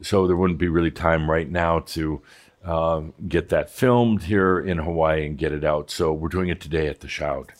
[0.00, 2.22] So there wouldn't be really time right now to
[2.64, 5.90] uh, get that filmed here in Hawaii and get it out.
[5.90, 7.52] So we're doing it today at the Shoud.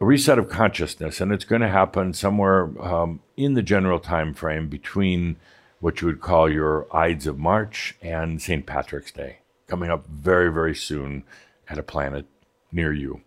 [0.00, 4.32] A reset of consciousness, and it's going to happen somewhere um, in the general time
[4.32, 5.36] frame between
[5.78, 8.64] what you would call your Ides of March and St.
[8.64, 11.24] Patrick's Day, coming up very, very soon
[11.68, 12.26] at a planet
[12.72, 13.20] near you.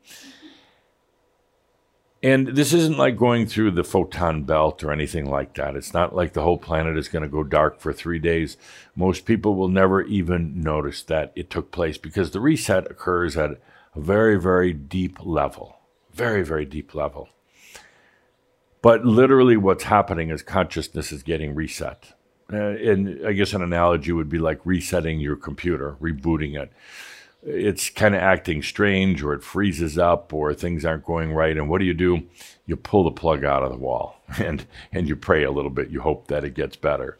[2.24, 5.76] And this isn't like going through the photon belt or anything like that.
[5.76, 8.56] It's not like the whole planet is going to go dark for three days.
[8.96, 13.52] Most people will never even notice that it took place because the reset occurs at
[13.52, 15.80] a very, very deep level.
[16.14, 17.28] Very, very deep level.
[18.82, 22.14] But literally, what's happening is consciousness is getting reset.
[22.52, 26.72] Uh, and I guess an analogy would be like resetting your computer, rebooting it
[27.46, 31.70] it's kind of acting strange or it freezes up or things aren't going right and
[31.70, 32.24] what do you do?
[32.66, 35.90] You pull the plug out of the wall and and you pray a little bit.
[35.90, 37.18] You hope that it gets better.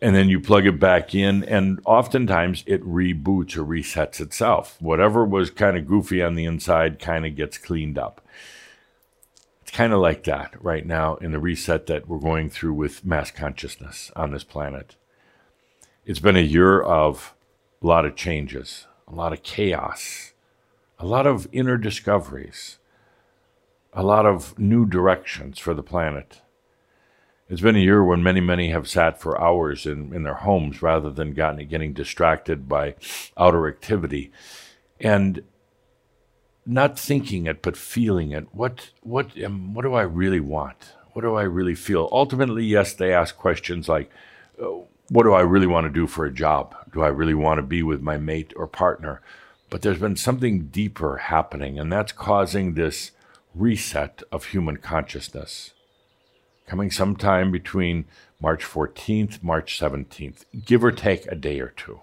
[0.00, 4.76] And then you plug it back in and oftentimes it reboots or resets itself.
[4.80, 8.20] Whatever was kind of goofy on the inside kind of gets cleaned up.
[9.62, 13.04] It's kind of like that right now in the reset that we're going through with
[13.04, 14.96] mass consciousness on this planet.
[16.06, 17.34] It's been a year of
[17.82, 20.34] a lot of changes a lot of chaos,
[20.98, 22.78] a lot of inner discoveries,
[23.92, 26.42] a lot of new directions for the planet.
[27.48, 30.82] It's been a year when many, many have sat for hours in, in their homes
[30.82, 32.94] rather than gotten, getting distracted by
[33.38, 34.30] outer activity.
[35.00, 35.42] And
[36.66, 38.46] not thinking it, but feeling it.
[38.52, 40.92] What what am, what do I really want?
[41.14, 42.10] What do I really feel?
[42.12, 44.10] Ultimately, yes, they ask questions like,
[44.62, 46.74] uh, "What do I really want to do for a job?
[46.92, 49.20] Do I really want to be with my mate or partner?"
[49.70, 53.12] But there's been something deeper happening, and that's causing this
[53.54, 55.72] reset of human consciousness.
[56.66, 58.06] Coming sometime between
[58.40, 62.00] March 14th, March 17th, give or take a day or two.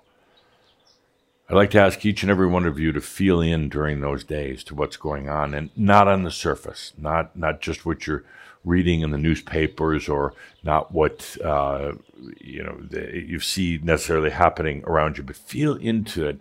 [1.47, 4.23] I'd like to ask each and every one of you to feel in during those
[4.23, 8.23] days to what's going on and not on the surface, not, not just what you're
[8.65, 11.93] reading in the newspapers or not what uh,
[12.41, 16.39] you know the, you see necessarily happening around you, but feel into it.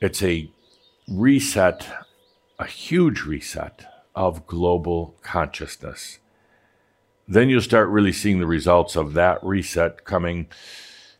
[0.00, 0.50] It's a
[1.08, 1.86] reset,
[2.58, 6.18] a huge reset of global consciousness.
[7.26, 10.48] Then you'll start really seeing the results of that reset coming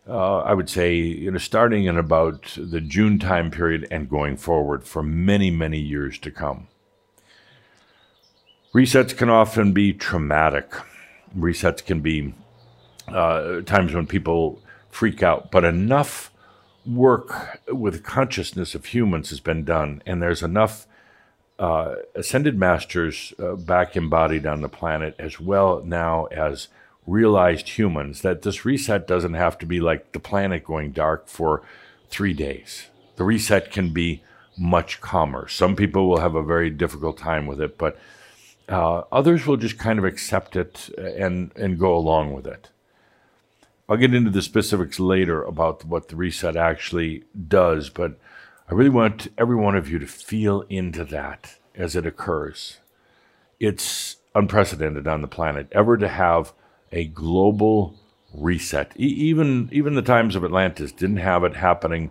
[0.08, 4.36] uh, I would say, you know, starting in about the June time period and going
[4.36, 6.68] forward for many, many years to come.
[8.74, 10.72] Resets can often be traumatic.
[11.38, 12.34] Resets can be
[13.06, 14.60] uh, times when people
[14.90, 16.32] freak out, but enough
[16.84, 20.88] work with consciousness of humans has been done, and there's enough
[21.58, 26.66] uh, ascended masters uh, back embodied on the planet as well now as
[27.06, 31.62] realized humans that this reset doesn't have to be like the planet going dark for
[32.08, 32.86] three days.
[33.16, 34.22] The reset can be
[34.58, 35.46] much calmer.
[35.46, 37.98] Some people will have a very difficult time with it, but
[38.68, 42.70] uh, others will just kind of accept it and, and go along with it.
[43.88, 48.18] I'll get into the specifics later about what the reset actually does, but
[48.70, 52.78] I really want every one of you to feel into that as it occurs.
[53.60, 56.52] It's unprecedented on the planet ever to have
[56.90, 57.94] a global
[58.32, 58.92] reset.
[58.98, 62.10] E- even even the times of Atlantis didn't have it happening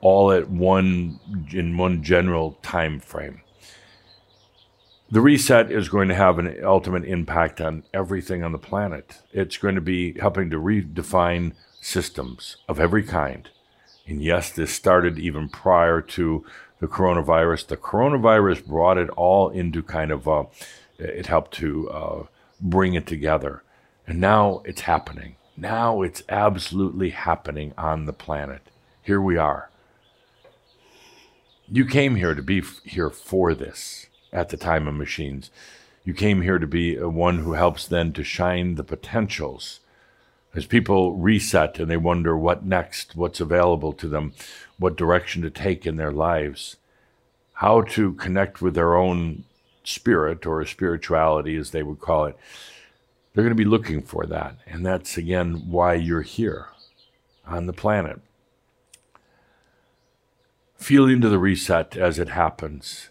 [0.00, 1.20] all at one
[1.52, 3.42] in one general time frame.
[5.12, 9.18] The reset is going to have an ultimate impact on everything on the planet.
[9.32, 13.50] It's going to be helping to redefine systems of every kind.
[14.06, 16.44] And yes, this started even prior to
[16.78, 17.66] the coronavirus.
[17.66, 20.44] The coronavirus brought it all into kind of, uh,
[20.96, 22.22] it helped to uh,
[22.60, 23.64] bring it together.
[24.06, 25.34] And now it's happening.
[25.56, 28.62] Now it's absolutely happening on the planet.
[29.02, 29.70] Here we are.
[31.68, 35.50] You came here to be f- here for this at the time of machines.
[36.04, 39.80] You came here to be a one who helps then to shine the potentials.
[40.54, 44.32] As people reset and they wonder what next, what's available to them,
[44.78, 46.76] what direction to take in their lives,
[47.54, 49.44] how to connect with their own
[49.84, 52.36] spirit or spirituality, as they would call it,
[53.32, 54.56] they're going to be looking for that.
[54.66, 56.68] And that's, again, why you're here
[57.46, 58.20] on the planet.
[60.76, 63.10] Feel into the reset as it happens.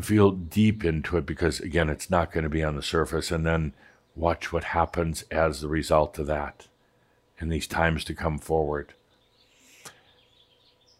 [0.00, 3.30] Feel deep into it because, again, it's not going to be on the surface.
[3.30, 3.72] And then
[4.14, 6.68] watch what happens as the result of that
[7.38, 8.94] in these times to come forward.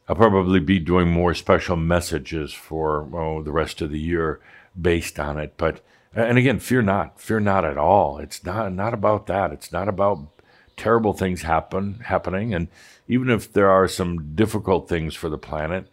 [0.09, 4.41] I'll probably be doing more special messages for oh, the rest of the year
[4.81, 5.55] based on it.
[5.57, 5.81] But
[6.15, 8.19] and again, fear not, fear not at all.
[8.19, 9.53] It's not not about that.
[9.53, 10.29] It's not about
[10.77, 12.55] terrible things happen happening.
[12.55, 12.69] And
[13.09, 15.89] even if there are some difficult things for the planet,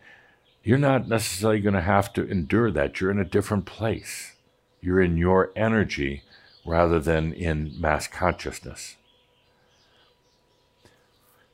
[0.64, 3.00] you're not necessarily going to have to endure that.
[3.00, 4.34] You're in a different place.
[4.82, 6.24] You're in your energy
[6.66, 8.96] rather than in mass consciousness.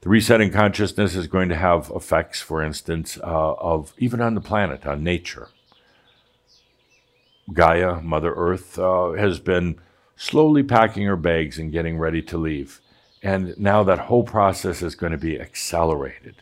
[0.01, 4.41] The resetting consciousness is going to have effects, for instance, uh, of even on the
[4.41, 5.49] planet, on nature.
[7.51, 9.80] Gaia, Mother Earth, uh, has been
[10.16, 12.80] slowly packing her bags and getting ready to leave.
[13.22, 16.36] And now that whole process is going to be accelerated,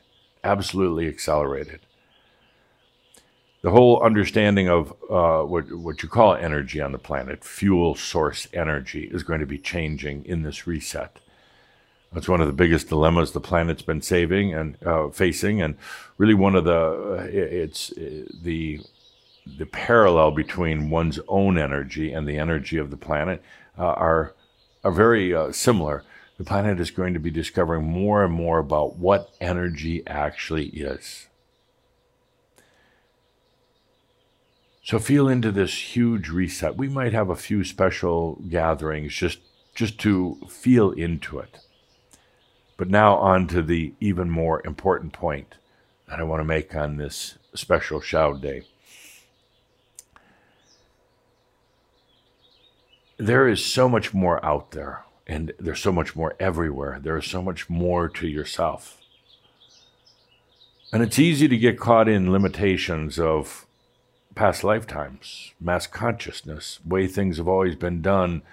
[0.44, 1.87] absolutely accelerated.
[3.68, 8.48] The whole understanding of uh, what, what you call energy on the planet, fuel source
[8.54, 11.20] energy, is going to be changing in this reset.
[12.14, 15.76] That's one of the biggest dilemmas the planet's been saving and uh, facing, and
[16.18, 18.80] really one of the it's the
[19.46, 23.44] the parallel between one's own energy and the energy of the planet
[23.78, 24.34] uh, are
[24.86, 26.06] are very uh, similar.
[26.38, 31.27] The planet is going to be discovering more and more about what energy actually is.
[34.88, 36.78] So feel into this huge reset.
[36.78, 39.40] We might have a few special gatherings just
[39.76, 41.58] just to feel into it.
[42.78, 45.56] But now on to the even more important point
[46.08, 48.64] that I want to make on this special Shoud Day.
[53.18, 57.00] there is so much more out there, and there's so much more everywhere.
[57.02, 59.02] There is so much more to yourself.
[60.94, 63.67] And it's easy to get caught in limitations of
[64.38, 68.44] past lifetimes, mass consciousness, way things have always been done,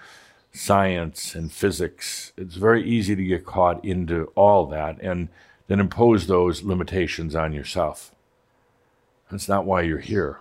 [0.51, 2.33] science and physics.
[2.39, 5.29] It's very easy to get caught into all that and
[5.69, 8.15] then impose those limitations on yourself.
[9.31, 10.39] That's not why you're here.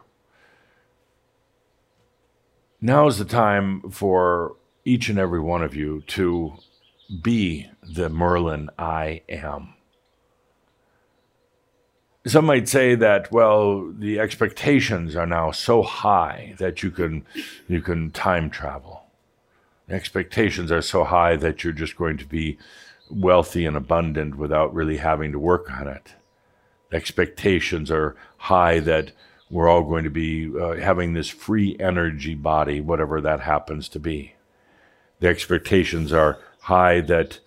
[2.80, 6.54] Now is the time for each and every one of you to
[7.22, 9.74] be the Merlin I am.
[12.26, 17.26] Some might say that, well, the expectations are now so high that you can,
[17.68, 19.04] you can time travel.
[19.88, 22.58] The expectations are so high that you're just going to be
[23.10, 26.14] wealthy and abundant without really having to work on it.
[26.90, 29.12] The expectations are high that
[29.50, 34.00] we're all going to be uh, having this free energy body, whatever that happens to
[34.00, 34.36] be.
[35.20, 37.40] The expectations are high that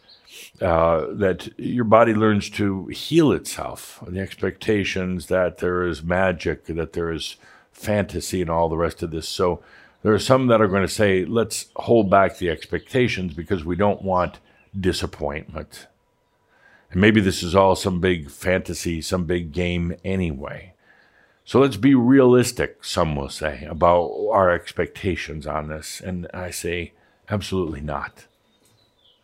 [0.60, 4.02] uh, that your body learns to heal itself.
[4.06, 7.36] The expectations that there is magic, that there is
[7.72, 9.28] fantasy, and all the rest of this.
[9.28, 9.62] So
[10.02, 13.76] there are some that are going to say, let's hold back the expectations because we
[13.76, 14.38] don't want
[14.78, 15.86] disappointment.
[16.90, 20.74] And maybe this is all some big fantasy, some big game anyway.
[21.44, 26.00] So let's be realistic, some will say, about our expectations on this.
[26.00, 26.92] And I say,
[27.28, 28.26] absolutely not.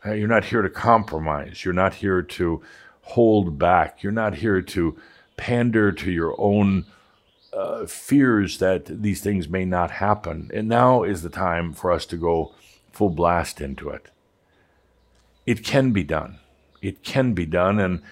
[0.05, 1.64] Uh, you're not here to compromise.
[1.64, 2.62] You're not here to
[3.03, 4.03] hold back.
[4.03, 4.96] You're not here to
[5.36, 6.86] pander to your own
[7.53, 10.50] uh, fears that these things may not happen.
[10.53, 12.55] And now is the time for us to go
[12.92, 14.11] full blast into it.
[15.46, 16.38] It can be done.
[16.80, 17.78] It can be done.
[17.78, 18.03] And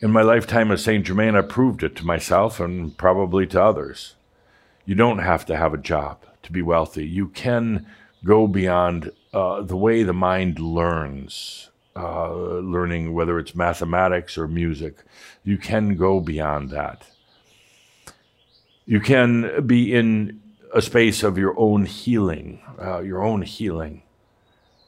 [0.00, 4.14] in my lifetime as Saint Germain, I proved it to myself and probably to others.
[4.84, 7.06] You don't have to have a job to be wealthy.
[7.06, 7.86] You can
[8.24, 15.04] go beyond uh, the way the mind learns, uh, learning whether it's mathematics or music,
[15.44, 17.04] you can go beyond that.
[18.86, 20.40] You can be in
[20.74, 24.02] a space of your own healing, uh, your own healing,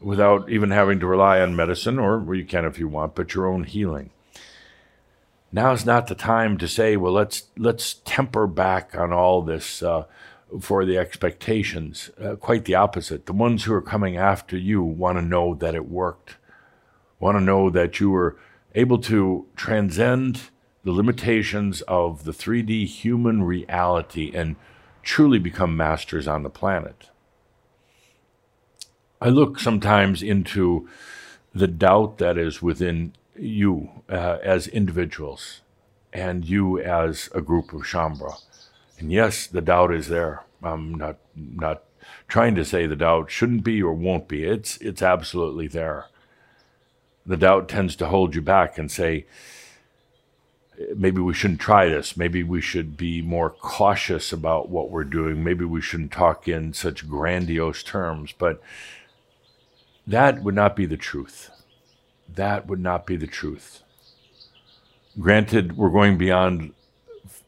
[0.01, 3.47] without even having to rely on medicine, or you can if you want, but your
[3.47, 4.11] own healing.
[5.53, 9.82] Now is not the time to say, well, let's let's temper back on all this
[9.82, 10.05] uh,
[10.61, 12.11] for the expectations.
[12.23, 13.27] Uh, quite the opposite.
[13.27, 16.37] The ones who are coming after you want to know that it worked,
[17.19, 18.37] want to know that you were
[18.75, 20.51] able to transcend
[20.85, 24.57] the limitations of the 3D human reality and
[25.03, 27.11] truly become masters on the planet.
[29.21, 30.89] I look sometimes into
[31.55, 35.61] the doubt that is within you uh, as individuals
[36.13, 38.41] and you as a group of Shaumbra
[39.01, 40.45] and yes, the doubt is there.
[40.63, 41.83] I'm not not
[42.29, 44.45] trying to say the doubt shouldn't be or won't be.
[44.45, 46.07] It's it's absolutely there.
[47.27, 49.27] The doubt tends to hold you back and say,
[50.97, 52.17] maybe we shouldn't try this.
[52.17, 55.45] Maybe we should be more cautious about what we're doing.
[55.45, 58.33] Maybe we shouldn't talk in such grandiose terms.
[58.37, 58.63] But
[60.07, 61.51] that would not be the truth.
[62.29, 63.83] That would not be the truth.
[65.19, 66.73] Granted, we're going beyond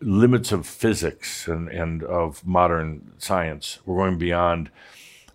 [0.03, 3.79] limits of physics and, and of modern science.
[3.85, 4.71] We're going beyond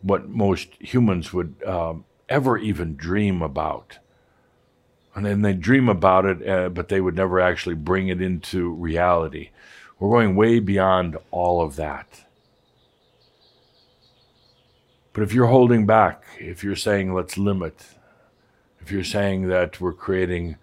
[0.01, 3.99] what most humans would um, ever even dream about.
[5.15, 8.71] And then they dream about it, uh, but they would never actually bring it into
[8.71, 9.49] reality.
[9.99, 12.25] We're going way beyond all of that.
[15.13, 17.83] But if you're holding back, if you're saying let's limit,
[18.79, 20.57] if you're saying that we're creating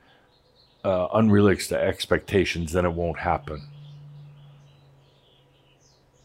[0.85, 3.63] uh, unrealistic expectations, then it won't happen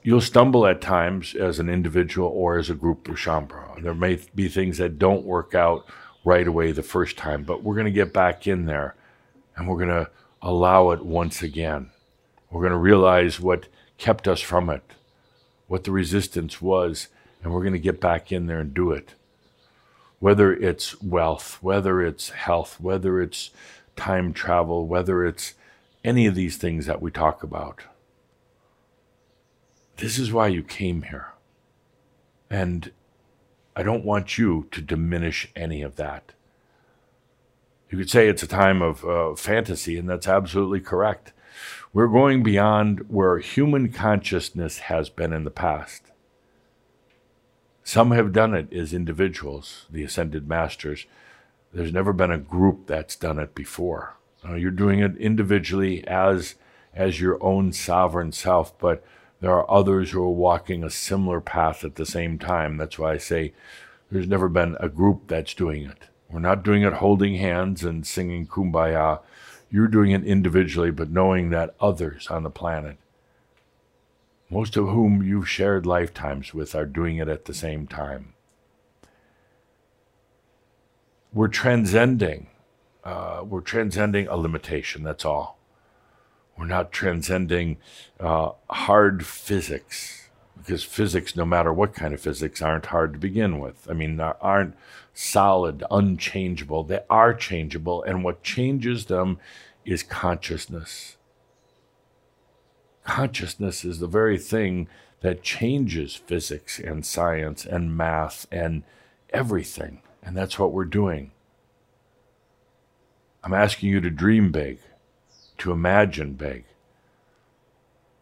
[0.02, 3.82] you'll stumble at times as an individual or as a group of Shaumbra.
[3.82, 5.86] There may be things that don't work out
[6.24, 8.96] right away the first time, but we're going to get back in there
[9.56, 10.10] and we're going to
[10.42, 11.92] allow it once again.
[12.50, 14.84] We're going to realize what kept us from it,
[15.68, 17.10] what the resistance was,
[17.44, 19.14] and we're going to get back in there and do it.
[20.20, 23.52] Whether it's wealth, whether it's health, whether it's
[23.96, 25.54] time travel, whether it's
[26.04, 27.84] any of these things that we talk about.
[30.00, 31.34] This is why you came here.
[32.50, 32.92] And
[33.76, 36.32] I don't want you to diminish any of that.
[37.90, 41.34] You could say it's a time of uh, fantasy, and that's absolutely correct.
[41.92, 46.04] We're going beyond where human consciousness has been in the past.
[47.84, 51.08] Some have done it as individuals, the ascended masters.
[51.74, 54.16] There's never been a group that's done it before.
[54.48, 56.56] Uh, you're doing it individually as
[56.94, 59.04] as your own sovereign self, but
[59.42, 62.78] there are others who are walking a similar path at the same time.
[62.78, 63.54] That's why I say
[64.12, 66.10] there's never been a group that's doing it.
[66.30, 69.22] We're not doing it holding hands and singing kumbaya.
[69.72, 72.98] You're doing it individually, but knowing that others on the planet
[74.50, 78.34] most of whom you've shared lifetimes with, are doing it at the same time.
[81.32, 82.48] We're transcending.
[83.04, 85.59] Uh, we're transcending a limitation, that's all.
[86.60, 87.78] We're not transcending
[88.20, 93.60] uh, hard physics because physics, no matter what kind of physics, aren't hard to begin
[93.60, 93.88] with.
[93.90, 94.76] I mean, aren't
[95.14, 96.84] solid, unchangeable.
[96.84, 99.40] They are changeable, and what changes them
[99.86, 101.16] is consciousness.
[103.06, 104.90] Consciousness is the very thing
[105.22, 108.84] that changes physics and science and math and
[109.32, 110.02] everything.
[110.22, 111.32] And that's what we're doing.
[113.44, 114.80] I'm asking you to dream big,
[115.60, 116.66] to imagine big.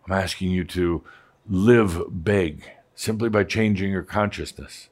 [0.05, 1.03] I'm asking you to
[1.47, 2.63] live big
[2.95, 4.89] simply by changing your consciousness,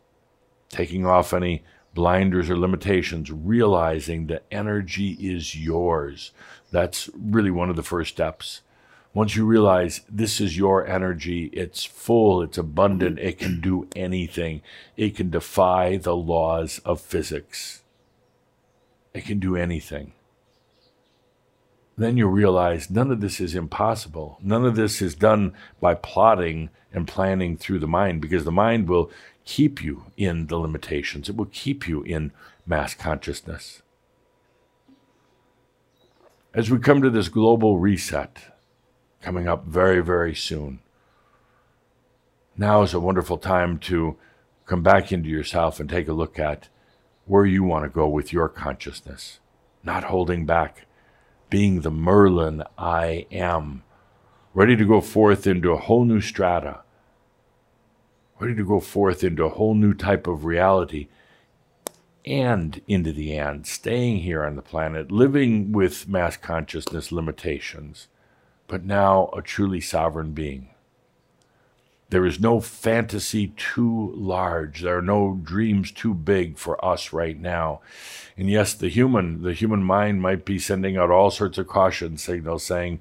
[0.70, 6.32] taking off any blinders or limitations, realizing that energy is yours.
[6.72, 8.62] That's really one of the first steps.
[9.14, 14.62] Once you realize this is your energy, it's full, it's abundant, it can do anything,
[14.98, 17.82] it can defy the laws of physics,
[19.14, 20.12] it can do anything
[21.98, 24.38] then you realize none of this is impossible.
[24.42, 28.88] None of this is done by plotting and planning through the mind because the mind
[28.90, 29.10] will
[29.46, 32.32] keep you in the limitations, it will keep you in
[32.66, 33.82] mass consciousness.
[36.54, 38.56] As we come to this global reset
[39.22, 40.80] coming up very, very soon,
[42.58, 44.18] now is a wonderful time to
[44.66, 46.70] come back into yourself and take a look at
[47.26, 49.40] where you want to go with your consciousness,
[49.84, 50.85] not holding back
[51.56, 53.82] being the Merlin I am,
[54.54, 56.82] ready to go forth into a whole new strata,
[58.42, 61.08] ready to go forth into a whole new type of reality.
[62.26, 68.10] And into the end, staying here on the planet, living with mass consciousness limitations,
[68.68, 70.75] but now a truly sovereign being.
[72.10, 74.82] There is no fantasy too large.
[74.82, 77.82] There are no dreams too big for us right now.
[78.38, 82.18] And yes, the human, the human mind might be sending out all sorts of caution
[82.18, 83.00] signals saying,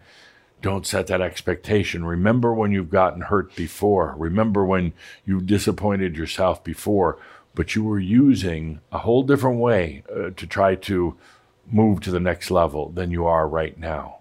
[0.63, 2.07] don't set that expectation.
[2.07, 4.15] Remember when you've gotten hurt before.
[4.17, 4.95] Remember when
[5.27, 7.19] you disappointed yourself before,
[7.55, 11.17] but you were using a whole different way uh, to try to
[11.71, 14.21] move to the next level than you are right now.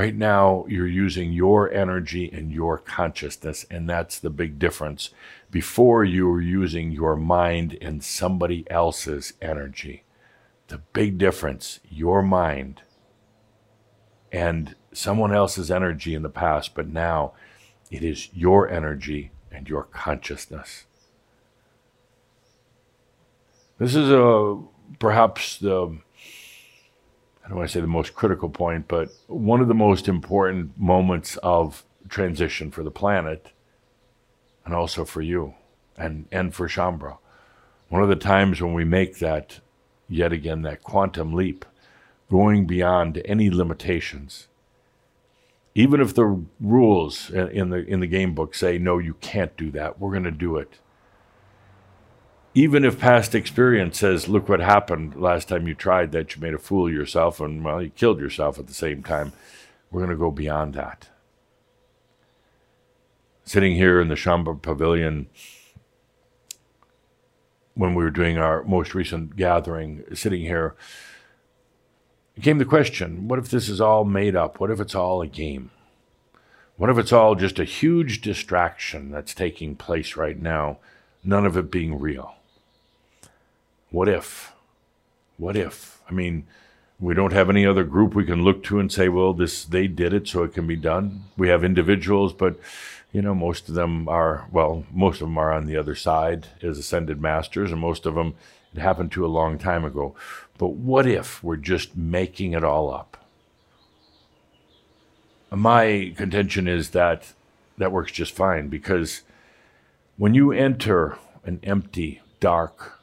[0.00, 5.10] Right now, you're using your energy and your consciousness, and that's the big difference.
[5.50, 10.04] Before, you were using your mind and somebody else's energy.
[10.68, 12.80] The big difference your mind
[14.32, 17.34] and someone else's energy in the past, but now
[17.90, 20.86] it is your energy and your consciousness.
[23.76, 24.62] This is a
[24.98, 25.98] perhaps the
[27.50, 31.36] don't want to say the most critical point, but one of the most important moments
[31.38, 33.50] of transition for the planet
[34.64, 35.54] and also for you
[35.96, 37.18] and, and for Shaumbra.
[37.88, 39.58] One of the times when we make that,
[40.08, 41.64] yet again, that quantum leap,
[42.30, 44.46] going beyond any limitations.
[45.74, 49.72] Even if the rules in the, in the game book say, no, you can't do
[49.72, 50.78] that, we're going to do it
[52.54, 56.54] even if past experience says, look what happened last time you tried that, you made
[56.54, 59.32] a fool of yourself and, well, you killed yourself at the same time,
[59.90, 61.08] we're going to go beyond that.
[63.44, 65.28] Sitting here in the Shaumbra Pavilion,
[67.74, 70.74] when we were doing our most recent gathering, sitting here,
[72.40, 74.60] came the question what if this is all made up?
[74.60, 75.70] What if it's all a game?
[76.76, 80.78] What if it's all just a huge distraction that's taking place right now,
[81.22, 82.34] none of it being real?
[83.90, 84.52] What if?
[85.36, 86.00] What if?
[86.08, 86.46] I mean,
[86.98, 89.86] we don't have any other group we can look to and say, well, this they
[89.86, 91.24] did it, so it can be done.
[91.36, 92.58] We have individuals, but
[93.12, 96.48] you know, most of them are well, most of them are on the other side
[96.62, 98.34] as ascended masters, and most of them
[98.74, 100.14] it happened to a long time ago.
[100.58, 103.16] But what if we're just making it all up?
[105.50, 107.32] My contention is that
[107.78, 109.22] that works just fine because
[110.16, 112.99] when you enter an empty, dark,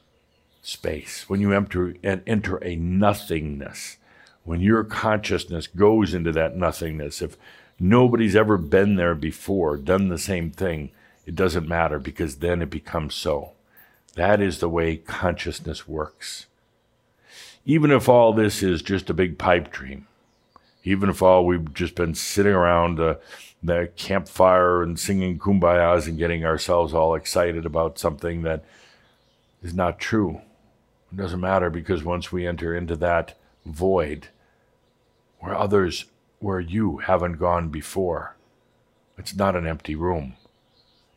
[0.68, 3.98] space, when you enter, enter a nothingness,
[4.44, 7.38] when your consciousness goes into that nothingness, if
[7.80, 10.92] nobody's ever been there before, done the same thing,
[11.26, 13.52] it doesn't matter because then it becomes so.
[14.16, 16.48] That is the way consciousness works.
[17.66, 20.08] Even if all this is just a big pipe dream,
[20.84, 23.16] even if all we've just been sitting around uh,
[23.64, 28.64] the campfire and singing kumbayas and getting ourselves all excited about something that
[29.62, 30.42] is not true,
[31.12, 34.30] it doesn't matter because once we enter into that void
[35.40, 36.06] where others,
[36.40, 38.36] where you haven't gone before,
[39.18, 40.36] It's not an empty room.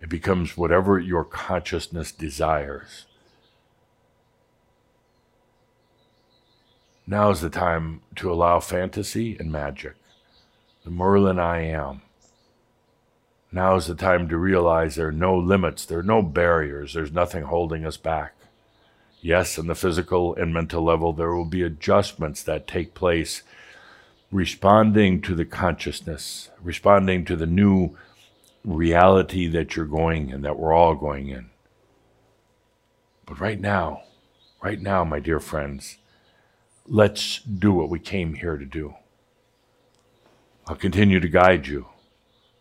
[0.00, 3.04] It becomes whatever your consciousness desires.
[7.06, 9.96] Now is the time to allow fantasy and magic,
[10.84, 12.02] the Merlin I am.
[13.52, 17.12] Now is the time to realize there are no limits, there are no barriers, there's
[17.12, 18.34] nothing holding us back.
[19.22, 23.42] Yes, on the physical and mental level, there will be adjustments that take place,
[24.32, 27.96] responding to the consciousness, responding to the new
[28.64, 31.50] reality that you're going in, that we're all going in.
[33.26, 34.04] But right now,
[34.62, 35.98] right now, my dear friends,
[36.86, 38.94] let's do what we came here to do.
[40.66, 41.86] I'll continue to guide you.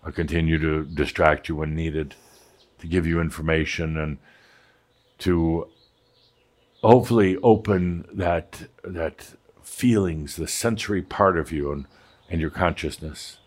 [0.03, 2.15] I'll continue to distract you when needed,
[2.79, 4.17] to give you information and
[5.19, 5.67] to
[6.81, 11.85] hopefully open that that feelings, the sensory part of you and,
[12.29, 13.37] and your consciousness.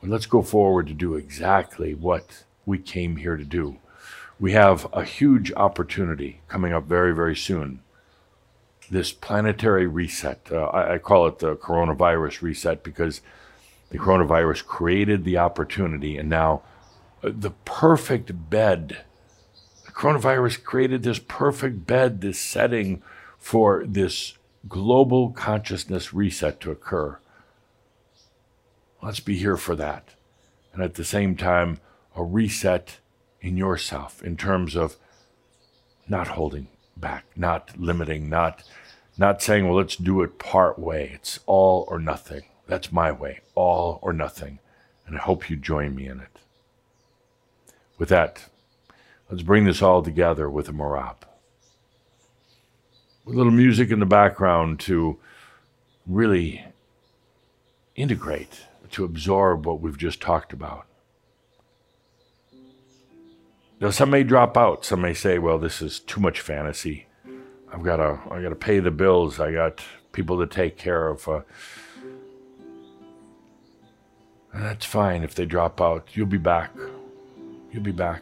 [0.00, 3.78] But let's go forward to do exactly what we came here to do.
[4.38, 7.80] We have a huge opportunity coming up very, very soon.
[8.90, 10.48] This planetary reset.
[10.50, 13.20] Uh, I, I call it the coronavirus reset because
[13.90, 16.62] the coronavirus created the opportunity, and now
[17.22, 19.04] uh, the perfect bed
[19.94, 23.02] coronavirus created this perfect bed, this setting
[23.38, 24.34] for this
[24.68, 27.18] global consciousness reset to occur.
[29.02, 30.10] Let's be here for that.
[30.72, 31.78] And at the same time,
[32.16, 32.98] a reset
[33.40, 34.96] in yourself in terms of
[36.08, 38.62] not holding back, not limiting, not
[39.18, 41.10] not saying, well, let's do it part way.
[41.14, 42.42] It's all or nothing.
[42.66, 44.58] That's my way, all or nothing.
[45.06, 46.38] And I hope you join me in it.
[47.98, 48.48] With that,
[49.32, 51.16] Let's bring this all together with a merabh.
[53.26, 55.18] A little music in the background to
[56.06, 56.62] really
[57.96, 60.84] integrate, to absorb what we've just talked about.
[63.80, 64.84] Now, some may drop out.
[64.84, 67.06] Some may say, well, this is too much fantasy.
[67.72, 69.40] I've got to, I got to pay the bills.
[69.40, 71.26] I got people to take care of.
[71.26, 71.40] Uh,
[74.52, 76.08] that's fine if they drop out.
[76.12, 76.70] You'll be back.
[77.72, 78.20] You'll be back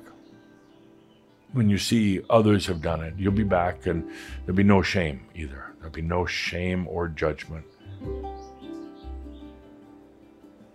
[1.53, 4.09] when you see others have done it, you'll be back and
[4.45, 5.75] there'll be no shame either.
[5.79, 7.65] There'll be no shame or judgment.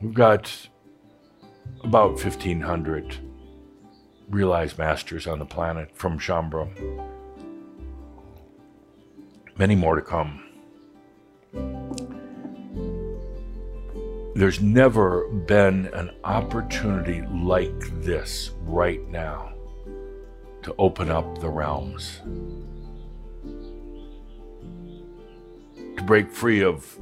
[0.02, 0.68] We've got
[1.84, 3.18] about 1,500
[4.30, 6.70] realized masters on the planet from Shaumbra.
[9.58, 10.42] Many more to come.
[14.36, 19.55] There's never been an opportunity like this right now
[20.66, 22.22] to open up the realms,
[25.96, 26.98] to break free of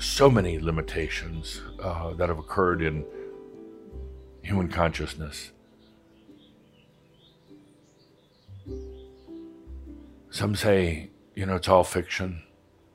[0.00, 3.04] so many limitations uh, that have occurred in
[4.42, 5.52] human consciousness.
[10.30, 12.42] Some say, you know, it's all fiction.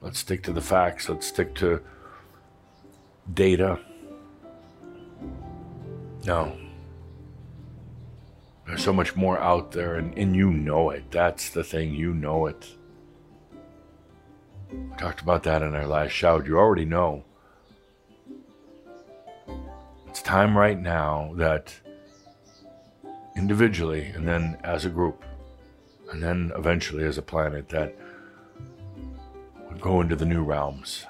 [0.02, 1.08] Let's stick to the facts.
[1.08, 1.82] Let's stick to
[3.34, 3.80] data.
[6.26, 6.58] No.
[8.68, 11.10] There's so much more out there, and, and you know it.
[11.10, 12.68] That's the thing, you know it.
[14.70, 16.46] We talked about that in our last Shoud.
[16.46, 17.24] You already know.
[20.10, 21.74] It's time right now that
[23.38, 25.24] individually and then as a group
[26.12, 27.96] and then eventually as a planet that
[29.72, 31.06] we go into the new realms.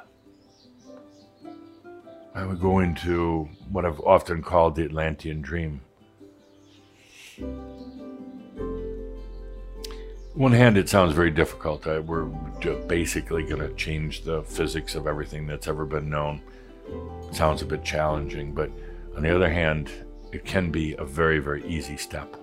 [2.35, 5.81] And we go into what I've often called the Atlantean dream.
[10.33, 11.85] One hand, it sounds very difficult.
[11.85, 12.25] We're
[12.87, 16.41] basically going to change the physics of everything that's ever been known.
[17.29, 18.71] It sounds a bit challenging, but
[19.15, 19.91] on the other hand,
[20.31, 22.35] it can be a very, very easy step.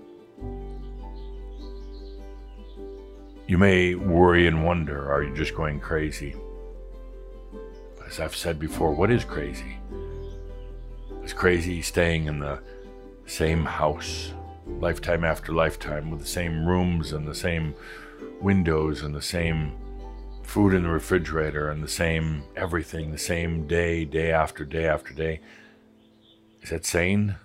[3.47, 6.34] You may worry and wonder are you just going crazy?
[8.07, 9.76] As I've said before, what is crazy?
[11.22, 12.61] Is crazy staying in the
[13.26, 14.32] same house
[14.66, 17.74] lifetime after lifetime with the same rooms and the same
[18.40, 19.72] windows and the same
[20.42, 25.12] food in the refrigerator and the same everything, the same day, day after day after
[25.12, 25.40] day.
[26.62, 27.36] Is that sane?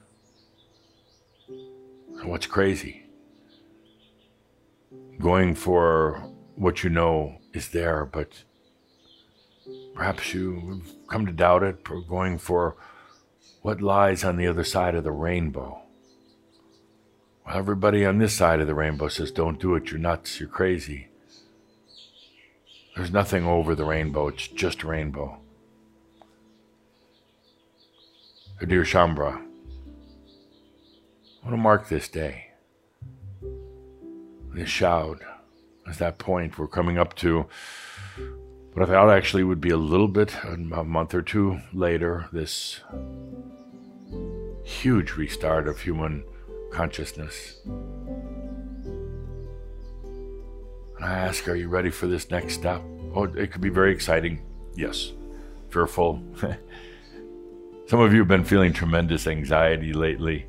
[2.24, 3.06] What's crazy?
[5.20, 8.44] Going for what you know is there, but
[9.96, 12.76] perhaps you've come to doubt it, going for
[13.62, 15.82] what lies on the other side of the rainbow.
[17.52, 21.08] Everybody on this side of the rainbow says, Don't do it, you're nuts, you're crazy.
[22.96, 25.40] There's nothing over the rainbow, it's just a rainbow.
[28.68, 29.42] dear Shaumbra, I
[31.44, 32.52] want to mark this day,
[34.54, 35.26] this Shoud,
[35.88, 37.48] as that point we're coming up to
[38.74, 42.82] what I thought actually would be a little bit a month or two later, this
[44.64, 46.24] huge restart of human
[46.72, 47.60] consciousness.
[51.00, 52.82] And I ask, are you ready for this next step?
[53.16, 54.42] Oh, it could be very exciting.
[54.76, 55.14] Yes.
[55.70, 56.22] Fearful.
[57.88, 60.46] Some of you have been feeling tremendous anxiety lately.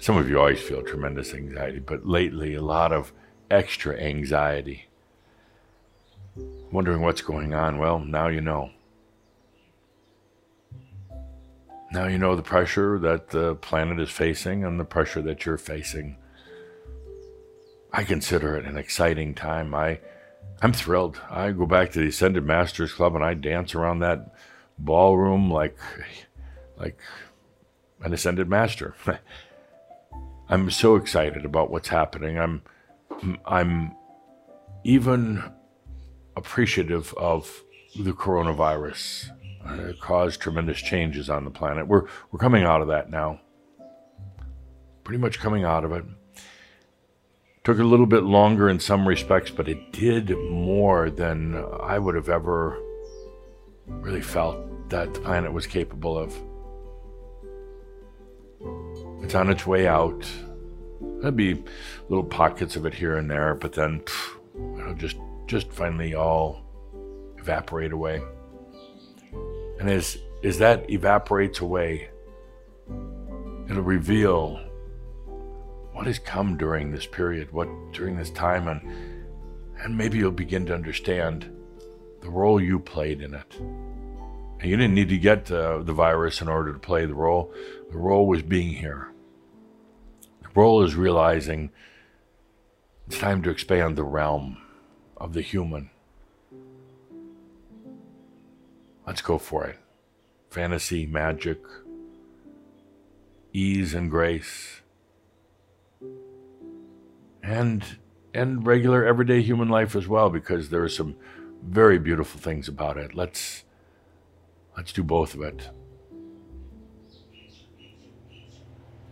[0.00, 3.12] Some of you always feel tremendous anxiety, but lately a lot of
[3.50, 4.86] extra anxiety.
[6.70, 7.78] Wondering what's going on.
[7.78, 8.70] Well, now you know.
[11.90, 15.56] Now you know the pressure that the planet is facing and the pressure that you're
[15.56, 16.16] facing.
[17.92, 19.74] I consider it an exciting time.
[19.74, 20.00] I,
[20.60, 21.18] I'm thrilled.
[21.30, 24.34] I go back to the Ascended Masters Club and I dance around that
[24.78, 25.78] ballroom like,
[26.76, 26.98] like
[28.02, 28.94] an Ascended Master.
[30.50, 32.38] I'm so excited about what's happening.
[32.38, 32.62] I'm,
[33.46, 33.94] I'm
[34.84, 35.42] even
[36.36, 37.62] appreciative of
[37.98, 39.30] the coronavirus.
[39.68, 41.86] Uh, it caused tremendous changes on the planet.
[41.86, 43.40] We're we're coming out of that now.
[45.04, 46.04] Pretty much coming out of it.
[47.64, 52.14] Took a little bit longer in some respects, but it did more than I would
[52.14, 52.80] have ever
[53.86, 56.34] really felt that the planet was capable of.
[59.22, 60.26] It's on its way out.
[61.00, 61.62] There'll be
[62.08, 65.16] little pockets of it here and there, but then pff, it'll just
[65.46, 66.62] just finally all
[67.38, 68.22] evaporate away.
[69.78, 72.10] And as as that evaporates away,
[73.68, 74.60] it'll reveal
[75.92, 78.80] what has come during this period, what during this time, and
[79.80, 81.50] and maybe you'll begin to understand
[82.20, 83.56] the role you played in it.
[83.58, 87.52] And you didn't need to get uh, the virus in order to play the role.
[87.90, 89.12] The role was being here.
[90.42, 91.70] The role is realizing
[93.06, 94.58] it's time to expand the realm
[95.16, 95.90] of the human.
[99.08, 99.78] Let's go for it.
[100.50, 101.62] Fantasy, magic,
[103.54, 104.82] ease and grace
[107.42, 107.82] and
[108.34, 111.16] and regular everyday human life as well because there are some
[111.64, 113.14] very beautiful things about it.
[113.14, 113.64] Let's
[114.76, 115.70] let's do both of it.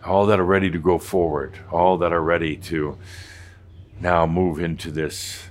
[0.05, 2.99] All that are ready to go forward, all that are ready to
[3.99, 5.49] now move into this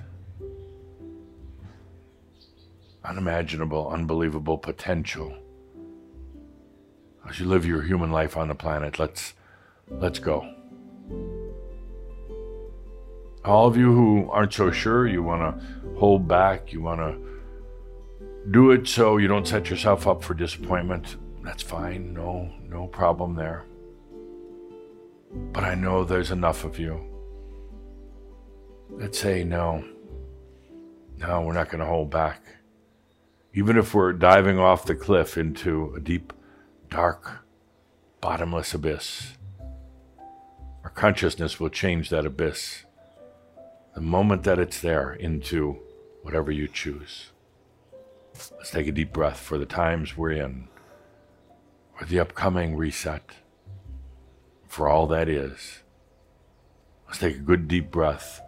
[3.06, 5.34] unimaginable, unbelievable potential.
[7.28, 9.34] As you live your human life on the planet, let's
[9.88, 10.56] let's go
[13.46, 17.16] all of you who aren't so sure, you want to hold back, you want to
[18.50, 22.12] do it so you don't set yourself up for disappointment, that's fine.
[22.12, 23.64] No, no problem there.
[25.52, 27.00] But I know there's enough of you
[28.98, 29.84] that say, no,
[31.18, 32.42] no, we're not going to hold back.
[33.56, 36.34] Even if we're diving off the cliff into a deep,
[36.90, 37.46] dark,
[38.20, 39.38] bottomless abyss,
[40.84, 42.84] our consciousness will change that abyss
[43.94, 45.78] the moment that it's there into
[46.20, 47.30] whatever you choose.
[48.58, 50.68] Let's take a deep breath for the times we're in,
[51.98, 53.30] for the upcoming reset,
[54.68, 55.78] for all that is.
[57.06, 58.42] Let's take a good deep breath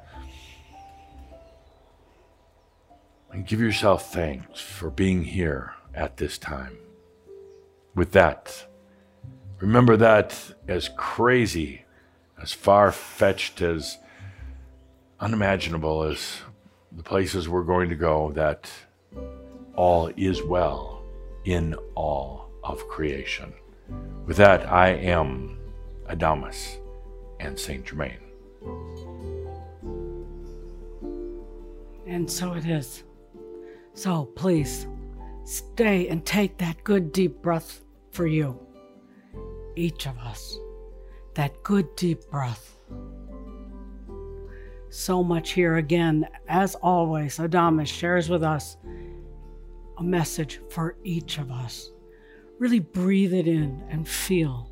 [3.33, 6.79] and give yourself thanks for being here at this time.
[7.95, 8.67] With that,
[9.61, 11.85] remember that as crazy,
[12.41, 13.99] as far fetched as
[15.21, 16.41] unimaginable as
[16.93, 18.71] the places we're going to go, that
[19.75, 21.03] all is well
[21.45, 23.53] in all of creation.
[24.27, 25.59] With that, I am
[26.09, 26.79] Adamus
[27.41, 28.19] and Saint Germain.
[32.07, 33.05] And so it is.
[33.99, 34.87] So please
[35.43, 37.83] stay and take that good deep breath
[38.13, 38.57] for you,
[39.75, 40.57] each of us.
[41.35, 42.77] That good deep breath
[44.91, 46.29] so much here again.
[46.49, 48.77] As always, Adamus shares with us
[49.99, 51.91] a message for each of us.
[52.61, 54.71] Really breathe it in and feel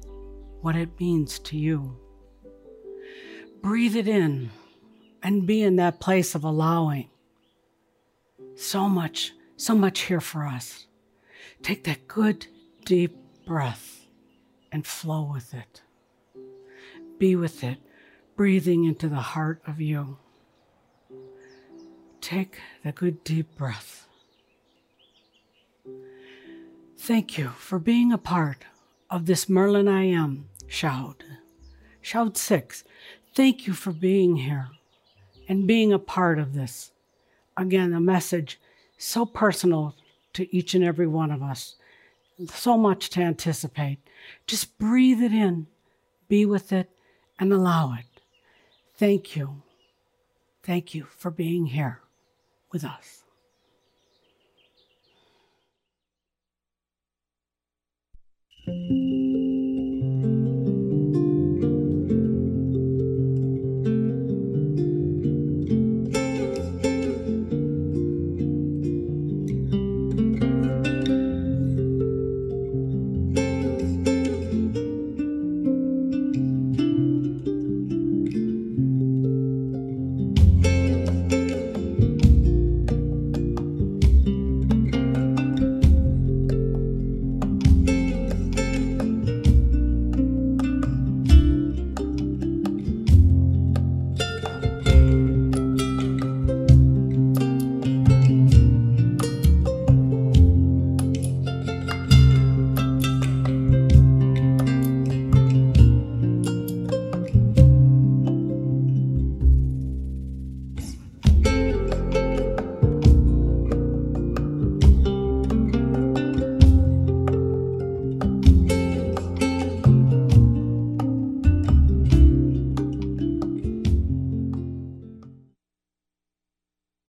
[0.60, 1.96] what it means to you.
[3.60, 4.50] Breathe it in
[5.20, 7.08] and be in that place of allowing.
[8.56, 10.86] So much, so much here for us.
[11.62, 12.46] Take that good,
[12.84, 14.06] deep breath
[14.72, 15.82] and flow with it.
[17.18, 17.78] Be with it
[18.36, 20.18] breathing into the heart of you.
[22.20, 24.06] Take the good deep breath.
[26.98, 28.64] Thank you for being a part
[29.10, 31.24] of this Merlin I Am Shoud.
[32.00, 32.84] Shoud 6,
[33.34, 34.68] thank you for being here
[35.48, 36.92] and being a part of this.
[37.56, 38.60] Again, a message
[38.98, 39.94] so personal
[40.34, 41.76] to each and every one of us.
[42.48, 43.98] So much to anticipate.
[44.46, 45.66] Just breathe it in,
[46.28, 46.90] be with it,
[47.38, 48.04] and allow it.
[48.96, 49.62] Thank you.
[50.62, 52.00] Thank you for being here
[52.72, 53.22] with us.